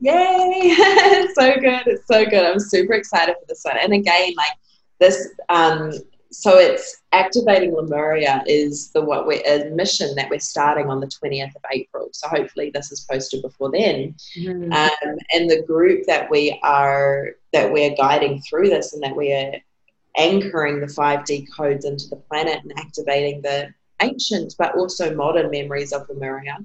[0.00, 0.74] Yay!
[1.34, 1.86] So good.
[1.86, 2.46] It's so good.
[2.46, 3.76] I'm super excited for this one.
[3.78, 4.52] And again like
[4.98, 5.92] this um,
[6.30, 11.06] so it's activating Lemuria is the what we're a mission that we're starting on the
[11.06, 12.08] 20th of April.
[12.12, 14.14] So hopefully this is posted before then.
[14.36, 14.72] Mm-hmm.
[14.72, 19.32] Um, and the group that we are that we're guiding through this and that we
[19.32, 19.54] are
[20.16, 23.72] anchoring the 5D codes into the planet and activating the
[24.02, 26.58] ancient but also modern memories of Lemuria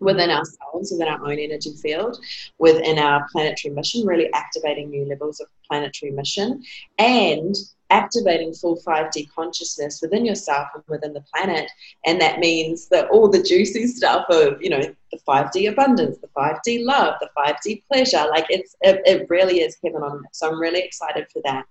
[0.00, 2.18] within ourselves, within our own energy field,
[2.58, 6.62] within our planetary mission, really activating new levels of planetary mission
[6.98, 7.54] and
[7.92, 11.70] activating full 5D consciousness within yourself and within the planet.
[12.06, 16.28] And that means that all the juicy stuff of, you know, the 5D abundance, the
[16.28, 20.32] 5D love, the 5D pleasure, like it's, it, it really is heaven on earth.
[20.32, 21.66] So I'm really excited for that.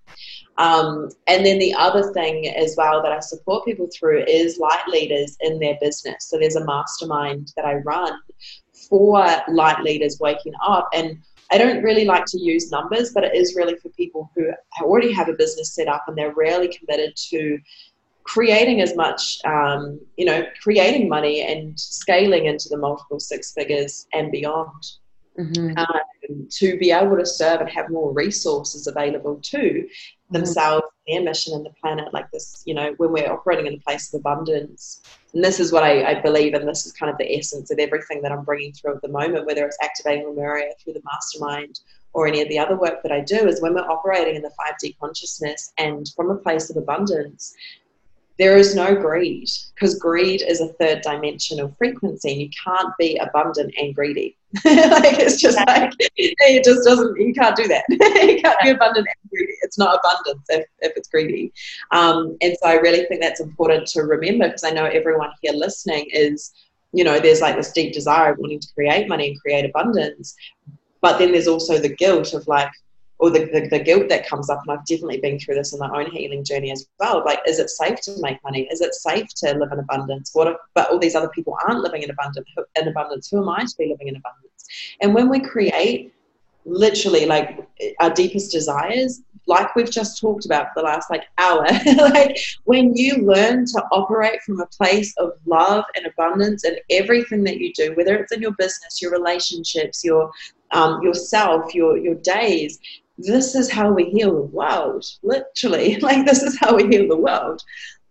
[0.60, 4.88] Um, and then the other thing as well that I support people through is light
[4.88, 6.28] leaders in their business.
[6.30, 8.14] So there's a mastermind that I run
[8.90, 11.18] for light leaders waking up and
[11.52, 15.12] I don't really like to use numbers, but it is really for people who already
[15.12, 17.60] have a business set up and they're really committed to
[18.24, 24.08] creating as much, um, you know, creating money and scaling into the multiple six figures
[24.14, 24.84] and beyond.
[25.40, 25.78] Mm-hmm.
[25.78, 30.34] Um, to be able to serve and have more resources available to mm-hmm.
[30.34, 33.80] themselves, their mission and the planet, like this, you know, when we're operating in a
[33.80, 35.02] place of abundance,
[35.34, 37.80] and this is what I, I, believe, and this is kind of the essence of
[37.80, 41.80] everything that I'm bringing through at the moment, whether it's activating Lemuria through the mastermind
[42.14, 44.52] or any of the other work that I do, is when we're operating in the
[44.60, 47.56] 5D consciousness and from a place of abundance,
[48.38, 53.18] there is no greed because greed is a third dimensional frequency and you can't be
[53.18, 54.36] abundant and greedy.
[54.66, 57.86] Like it's just like it just doesn't you can't do that.
[57.90, 61.54] You can't be abundant and greedy it's not abundance if, if it's greedy.
[61.92, 65.54] Um, and so i really think that's important to remember because i know everyone here
[65.54, 66.52] listening is
[66.92, 70.36] you know there's like this deep desire of wanting to create money and create abundance
[71.00, 72.70] but then there's also the guilt of like
[73.20, 75.80] or the, the, the, guilt that comes up and i've definitely been through this in
[75.80, 78.68] my own healing journey as well like is it safe to make money?
[78.72, 80.32] Is it safe to live in abundance?
[80.34, 82.48] What if, but all these other people aren't living in abundance
[82.80, 84.66] in abundance who am i to be living in abundance?
[85.02, 86.14] And when we create
[86.66, 87.60] literally like
[88.00, 91.66] our deepest desires like we've just talked about for the last like hour
[91.98, 97.44] like when you learn to operate from a place of love and abundance and everything
[97.44, 100.32] that you do whether it's in your business your relationships your
[100.72, 102.80] um, yourself your your days
[103.22, 105.98] this is how we heal the world literally.
[106.02, 107.62] Like this is how we heal the world.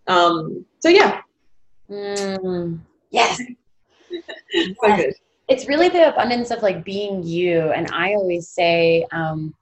[0.06, 1.20] Um, so yeah.
[1.90, 3.40] Mm, yes.
[4.52, 5.14] So good.
[5.46, 7.70] It's really the abundance of like being you.
[7.70, 9.54] And i always say um,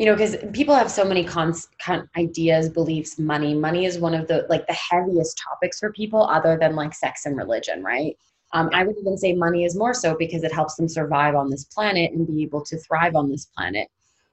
[0.00, 3.52] you know because people have so many cons- con- ideas beliefs money.
[3.52, 7.26] Money is one of the like the heaviest topics for people other than like sex
[7.26, 8.16] and religion right?
[8.54, 11.50] Um, I would even say money is more so because it helps them survive on
[11.50, 13.88] this planet and be able to thrive on this planet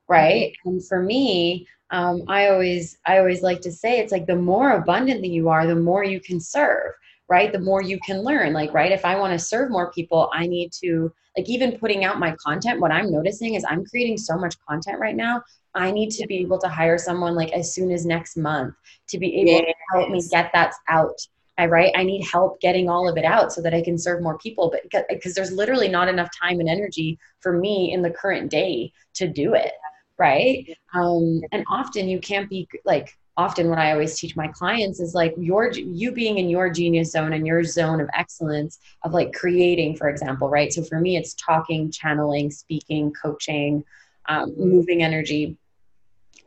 [0.08, 0.54] right.
[0.64, 4.72] And for me um, i always i always like to say it's like the more
[4.72, 6.92] abundant that you are the more you can serve
[7.30, 10.30] right the more you can learn like right if i want to serve more people
[10.34, 14.18] i need to like even putting out my content what i'm noticing is i'm creating
[14.18, 15.42] so much content right now
[15.76, 18.74] i need to be able to hire someone like as soon as next month
[19.08, 19.66] to be able yes.
[19.66, 21.20] to help me get that out
[21.60, 24.22] I right I need help getting all of it out so that I can serve
[24.22, 28.12] more people but because there's literally not enough time and energy for me in the
[28.12, 29.72] current day to do it
[30.18, 30.68] right?
[30.94, 35.14] Um, and often you can't be like often what i always teach my clients is
[35.14, 39.32] like your you being in your genius zone and your zone of excellence of like
[39.34, 43.84] creating for example right so for me it's talking channeling speaking coaching
[44.30, 45.56] um, moving energy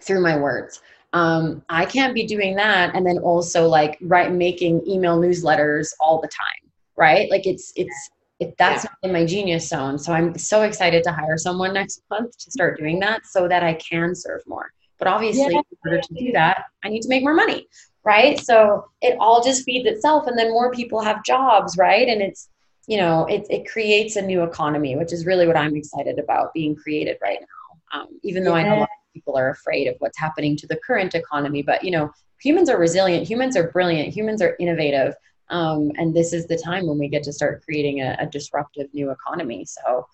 [0.02, 0.82] through my words
[1.12, 6.20] um, i can't be doing that and then also like right making email newsletters all
[6.20, 8.10] the time right like it's it's
[8.40, 8.90] if that's yeah.
[9.02, 9.98] in my genius zone.
[9.98, 13.62] So I'm so excited to hire someone next month to start doing that so that
[13.62, 14.72] I can serve more.
[15.00, 15.58] But obviously, yeah.
[15.58, 17.66] in order to do that, I need to make more money,
[18.04, 18.38] right?
[18.38, 22.06] So it all just feeds itself, and then more people have jobs, right?
[22.06, 22.48] And it's
[22.86, 26.54] you know it it creates a new economy, which is really what I'm excited about
[26.54, 28.00] being created right now.
[28.00, 28.62] Um, even though yeah.
[28.62, 31.62] I know a lot of people are afraid of what's happening to the current economy,
[31.62, 35.14] but you know humans are resilient, humans are brilliant, humans are innovative.
[35.48, 38.86] Um, and this is the time when we get to start creating a, a disruptive
[38.94, 39.64] new economy.
[39.64, 40.06] So,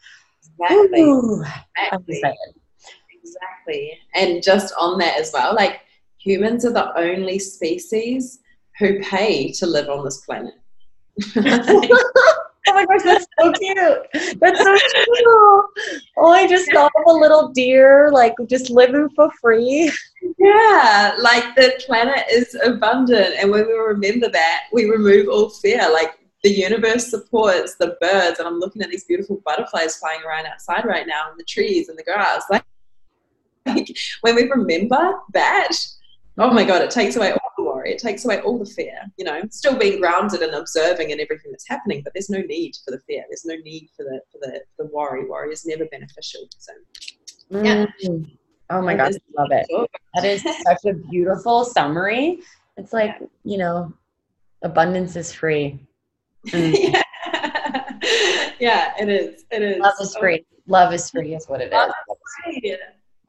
[0.59, 1.03] exactly.
[1.03, 1.45] Ooh,
[1.93, 2.55] exactly.
[3.27, 3.99] Exactly.
[4.15, 5.81] And just on that as well, like
[6.19, 8.41] humans are the only species
[8.79, 10.55] who pay to live on this planet.
[12.69, 14.41] Oh my gosh, that's so cute.
[14.41, 16.05] That's so cute.
[16.17, 19.91] Oh, I just thought of a little deer, like just living for free.
[20.39, 23.37] Yeah, like the planet is abundant.
[23.39, 25.89] And when we remember that, we remove all fear.
[25.93, 28.41] Like the universe supports the birds.
[28.41, 31.89] And I'm looking at these beautiful butterflies flying around outside right now in the trees
[31.89, 32.43] and the grass.
[32.51, 32.65] Like,
[33.67, 33.89] like
[34.23, 35.73] when we remember that,
[36.39, 37.93] oh my God, it takes away all the worry.
[37.93, 41.51] It takes away all the fear, you know, still being grounded and observing and everything
[41.51, 43.25] that's happening, but there's no need for the fear.
[43.29, 45.29] There's no need for the, for the, the worry.
[45.29, 46.49] Worry is never beneficial.
[46.59, 46.73] So,
[47.51, 47.87] yeah.
[48.05, 48.31] Mm.
[48.71, 49.67] Oh my gosh, I love it.
[50.15, 52.41] That is such a beautiful summary.
[52.79, 53.93] It's like, you know,
[54.63, 55.81] abundance is free.
[56.49, 56.93] Mm.
[56.93, 57.03] yeah.
[58.61, 59.45] yeah, it is.
[59.51, 59.81] It is.
[59.81, 60.45] Love is free.
[60.69, 62.17] Love is free is what it love is.
[62.45, 62.77] Free.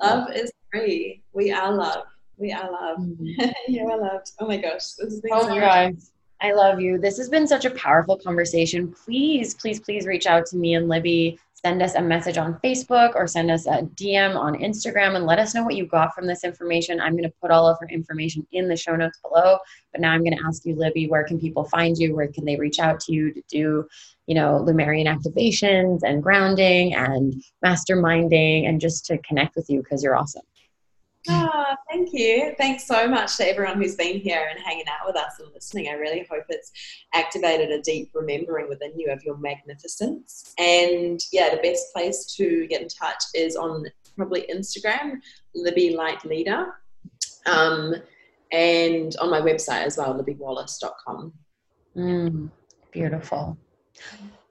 [0.01, 1.21] Love is free.
[1.33, 2.05] We are love
[2.37, 3.01] We are loved.
[3.01, 3.49] Mm-hmm.
[3.67, 4.31] you are loved.
[4.39, 4.93] Oh my gosh.
[4.93, 5.93] This has been oh so my gosh.
[6.39, 6.99] I love you.
[6.99, 8.93] This has been such a powerful conversation.
[9.05, 11.39] Please, please, please reach out to me and Libby.
[11.65, 15.39] Send us a message on Facebook or send us a DM on Instagram and let
[15.39, 17.01] us know what you got from this information.
[17.01, 19.57] I'm going to put all of her information in the show notes below.
[19.91, 22.15] But now I'm going to ask you, Libby, where can people find you?
[22.15, 23.87] Where can they reach out to you to do,
[24.27, 30.03] you know, Lemurian activations and grounding and masterminding and just to connect with you because
[30.03, 30.43] you're awesome.
[31.29, 32.53] Oh, thank you.
[32.57, 35.89] Thanks so much to everyone who's been here and hanging out with us and listening.
[35.89, 36.71] I really hope it's
[37.13, 40.53] activated a deep remembering within you of your magnificence.
[40.57, 45.19] And yeah, the best place to get in touch is on probably Instagram,
[45.53, 46.75] Libby Light Leader,
[47.45, 47.95] um,
[48.51, 51.33] and on my website as well, libbywallace.com.
[51.95, 52.51] Mm,
[52.91, 53.57] beautiful.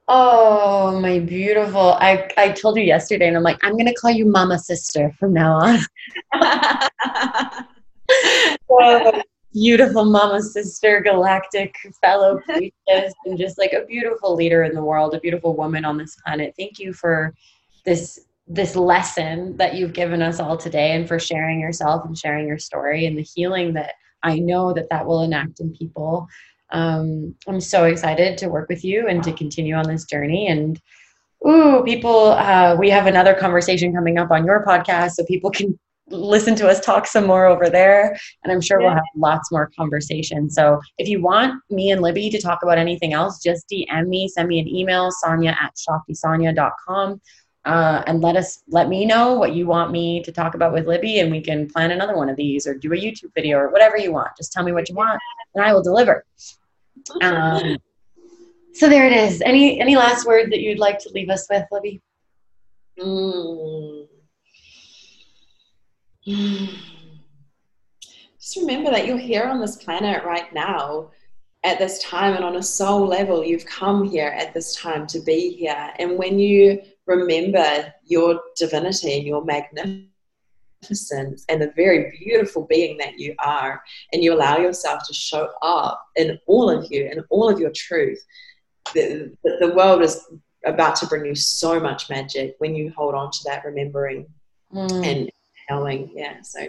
[0.08, 1.94] Oh, my beautiful.
[1.94, 5.12] I, I told you yesterday, and I'm like, I'm going to call you Mama Sister
[5.18, 5.80] from now on.
[9.52, 15.14] beautiful Mama Sister, galactic fellow priestess, and just like a beautiful leader in the world,
[15.14, 16.54] a beautiful woman on this planet.
[16.56, 17.34] Thank you for
[17.84, 22.46] this this lesson that you've given us all today and for sharing yourself and sharing
[22.46, 26.28] your story and the healing that I know that that will enact in people
[26.70, 30.48] um, I'm so excited to work with you and to continue on this journey.
[30.48, 30.80] And
[31.46, 35.78] ooh, people, uh, we have another conversation coming up on your podcast, so people can
[36.08, 38.16] listen to us talk some more over there.
[38.44, 38.86] And I'm sure yeah.
[38.86, 40.48] we'll have lots more conversation.
[40.48, 44.28] So if you want me and Libby to talk about anything else, just DM me,
[44.28, 47.20] send me an email, Sonia at shaktisanya.com.
[47.66, 50.86] Uh, and let us let me know what you want me to talk about with
[50.86, 53.70] Libby, and we can plan another one of these or do a YouTube video or
[53.70, 54.28] whatever you want.
[54.36, 55.20] Just tell me what you want,
[55.56, 56.24] and I will deliver.
[57.20, 57.76] Um,
[58.72, 59.42] so there it is.
[59.42, 62.00] Any any last word that you'd like to leave us with, Libby?
[63.00, 64.06] Mm.
[68.40, 71.10] Just remember that you're here on this planet right now
[71.64, 75.20] at this time and on a soul level you've come here at this time to
[75.20, 80.10] be here and when you remember your divinity and your magnificence
[81.48, 83.82] and the very beautiful being that you are,
[84.12, 87.72] and you allow yourself to show up in all of you and all of your
[87.74, 88.22] truth,
[88.94, 90.24] the, the world is
[90.64, 94.26] about to bring you so much magic when you hold on to that remembering
[94.72, 95.06] mm.
[95.06, 95.30] and
[95.70, 96.10] knowing.
[96.14, 96.66] Yeah, so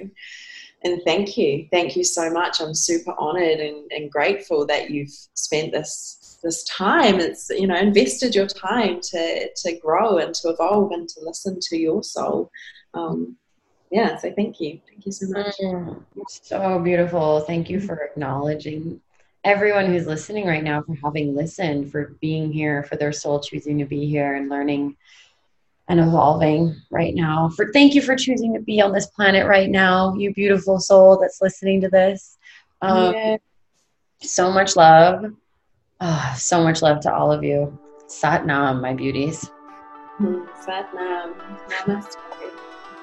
[0.84, 5.14] and thank you thank you so much i'm super honored and, and grateful that you've
[5.34, 7.20] spent this this time.
[7.20, 11.60] It's you know invested your time to to grow and to evolve and to listen
[11.60, 12.52] to your soul.
[12.94, 13.38] Um,
[13.92, 14.80] yeah so thank you.
[14.88, 15.56] Thank you so much.
[15.64, 17.42] Mm, so beautiful.
[17.42, 19.02] Thank you for acknowledging
[19.44, 23.78] everyone who's listening right now for having listened for being here for their soul choosing
[23.78, 24.96] to be here and learning
[25.88, 27.50] and evolving right now.
[27.56, 31.18] For thank you for choosing to be on this planet right now you beautiful soul
[31.20, 32.38] that's listening to this.
[32.82, 33.38] Um, yeah.
[34.22, 35.34] so much love
[36.00, 37.78] Oh, so much love to all of you.
[38.08, 39.50] Sat Nam, my beauties.
[40.64, 41.34] Sat Nam.
[41.70, 42.18] Namaste.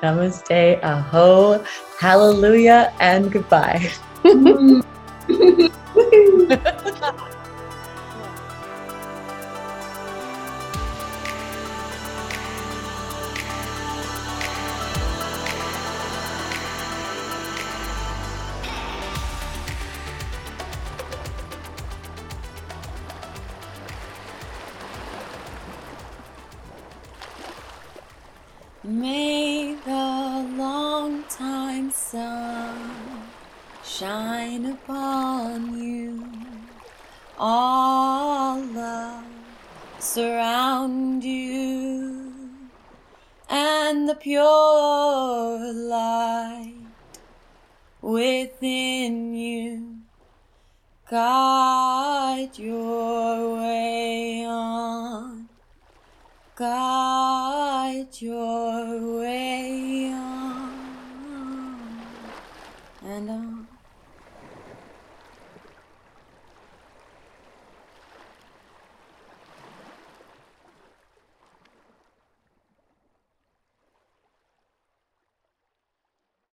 [0.01, 0.83] Namaste.
[0.83, 1.65] Aho.
[1.99, 2.93] Hallelujah.
[3.01, 3.91] And goodbye.